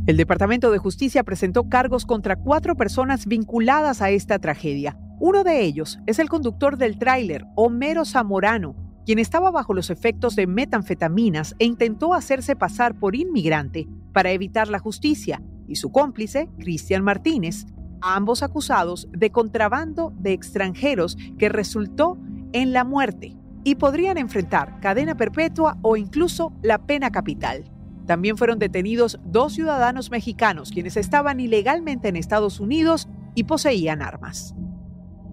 El 0.06 0.16
Departamento 0.16 0.70
de 0.70 0.78
Justicia 0.78 1.24
presentó 1.24 1.68
cargos 1.68 2.06
contra 2.06 2.36
cuatro 2.36 2.76
personas 2.76 3.26
vinculadas 3.26 4.00
a 4.00 4.10
esta 4.10 4.38
tragedia. 4.38 4.96
Uno 5.18 5.42
de 5.42 5.64
ellos 5.64 5.98
es 6.06 6.20
el 6.20 6.28
conductor 6.28 6.76
del 6.76 6.98
tráiler, 6.98 7.42
Homero 7.56 8.04
Zamorano, 8.04 8.76
quien 9.06 9.18
estaba 9.18 9.50
bajo 9.50 9.74
los 9.74 9.90
efectos 9.90 10.36
de 10.36 10.46
metanfetaminas 10.46 11.56
e 11.58 11.64
intentó 11.64 12.14
hacerse 12.14 12.54
pasar 12.54 12.98
por 12.98 13.16
inmigrante 13.16 13.88
para 14.14 14.30
evitar 14.30 14.68
la 14.68 14.78
justicia, 14.78 15.42
y 15.68 15.76
su 15.76 15.92
cómplice, 15.92 16.48
Cristian 16.58 17.04
Martínez, 17.04 17.66
ambos 18.00 18.42
acusados 18.42 19.08
de 19.12 19.30
contrabando 19.30 20.12
de 20.18 20.32
extranjeros 20.32 21.18
que 21.38 21.48
resultó 21.48 22.16
en 22.52 22.72
la 22.72 22.84
muerte 22.84 23.36
y 23.64 23.74
podrían 23.74 24.18
enfrentar 24.18 24.78
cadena 24.80 25.16
perpetua 25.16 25.78
o 25.82 25.96
incluso 25.96 26.52
la 26.62 26.78
pena 26.78 27.10
capital. 27.10 27.64
También 28.06 28.36
fueron 28.36 28.58
detenidos 28.58 29.18
dos 29.24 29.54
ciudadanos 29.54 30.10
mexicanos 30.10 30.70
quienes 30.70 30.96
estaban 30.96 31.40
ilegalmente 31.40 32.08
en 32.08 32.16
Estados 32.16 32.60
Unidos 32.60 33.08
y 33.34 33.44
poseían 33.44 34.02
armas. 34.02 34.54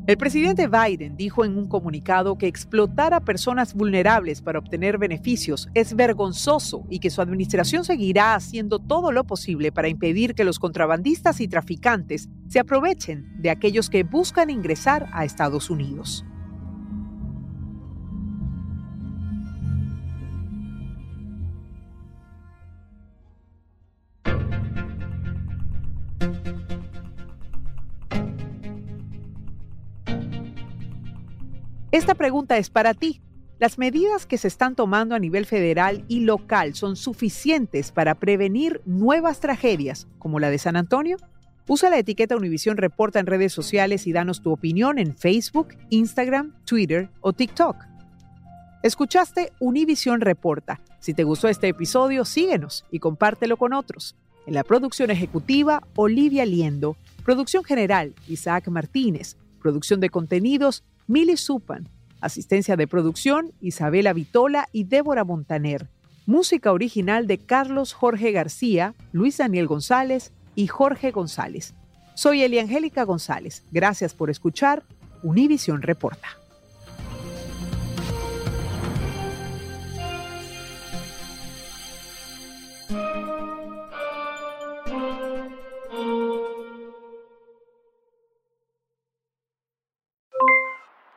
El 0.07 0.17
presidente 0.17 0.67
Biden 0.67 1.15
dijo 1.15 1.45
en 1.45 1.55
un 1.59 1.67
comunicado 1.67 2.35
que 2.35 2.47
explotar 2.47 3.13
a 3.13 3.19
personas 3.19 3.75
vulnerables 3.75 4.41
para 4.41 4.57
obtener 4.57 4.97
beneficios 4.97 5.69
es 5.75 5.95
vergonzoso 5.95 6.87
y 6.89 6.97
que 6.97 7.11
su 7.11 7.21
administración 7.21 7.85
seguirá 7.85 8.33
haciendo 8.33 8.79
todo 8.79 9.11
lo 9.11 9.25
posible 9.25 9.71
para 9.71 9.89
impedir 9.89 10.33
que 10.33 10.43
los 10.43 10.57
contrabandistas 10.57 11.39
y 11.39 11.47
traficantes 11.47 12.29
se 12.47 12.59
aprovechen 12.59 13.31
de 13.37 13.51
aquellos 13.51 13.91
que 13.91 14.03
buscan 14.03 14.49
ingresar 14.49 15.07
a 15.13 15.23
Estados 15.23 15.69
Unidos. 15.69 16.25
Esta 31.91 32.15
pregunta 32.15 32.57
es 32.57 32.69
para 32.69 32.93
ti. 32.93 33.21
¿Las 33.59 33.77
medidas 33.77 34.25
que 34.25 34.37
se 34.37 34.47
están 34.47 34.75
tomando 34.75 35.13
a 35.13 35.19
nivel 35.19 35.45
federal 35.45 36.05
y 36.07 36.21
local 36.21 36.73
son 36.73 36.95
suficientes 36.95 37.91
para 37.91 38.15
prevenir 38.15 38.81
nuevas 38.85 39.41
tragedias 39.41 40.07
como 40.17 40.39
la 40.39 40.49
de 40.49 40.57
San 40.57 40.77
Antonio? 40.77 41.17
Usa 41.67 41.89
la 41.89 41.99
etiqueta 41.99 42.37
Univisión 42.37 42.77
Reporta 42.77 43.19
en 43.19 43.25
redes 43.25 43.51
sociales 43.51 44.07
y 44.07 44.13
danos 44.13 44.41
tu 44.41 44.53
opinión 44.53 44.99
en 44.99 45.17
Facebook, 45.17 45.75
Instagram, 45.89 46.55
Twitter 46.65 47.09
o 47.19 47.33
TikTok. 47.33 47.75
Escuchaste 48.83 49.51
Univisión 49.59 50.21
Reporta. 50.21 50.79
Si 50.99 51.13
te 51.13 51.25
gustó 51.25 51.49
este 51.49 51.67
episodio, 51.67 52.23
síguenos 52.23 52.85
y 52.89 52.99
compártelo 52.99 53.57
con 53.57 53.73
otros. 53.73 54.15
En 54.47 54.53
la 54.53 54.63
producción 54.63 55.11
ejecutiva, 55.11 55.83
Olivia 55.95 56.45
Liendo. 56.45 56.95
Producción 57.25 57.65
general, 57.65 58.15
Isaac 58.29 58.69
Martínez. 58.69 59.35
Producción 59.61 59.99
de 59.99 60.09
contenidos, 60.09 60.83
Mili 61.11 61.35
Supan. 61.35 61.89
Asistencia 62.21 62.77
de 62.77 62.87
producción, 62.87 63.51
Isabela 63.59 64.13
Vitola 64.13 64.69
y 64.71 64.85
Débora 64.85 65.25
Montaner. 65.25 65.89
Música 66.25 66.71
original 66.71 67.27
de 67.27 67.37
Carlos 67.37 67.91
Jorge 67.91 68.31
García, 68.31 68.95
Luis 69.11 69.35
Daniel 69.35 69.67
González 69.67 70.31
y 70.55 70.67
Jorge 70.67 71.11
González. 71.11 71.73
Soy 72.15 72.43
Eliangélica 72.43 73.03
González. 73.03 73.65
Gracias 73.73 74.13
por 74.13 74.29
escuchar 74.29 74.83
Univisión 75.21 75.81
Reporta. 75.81 76.29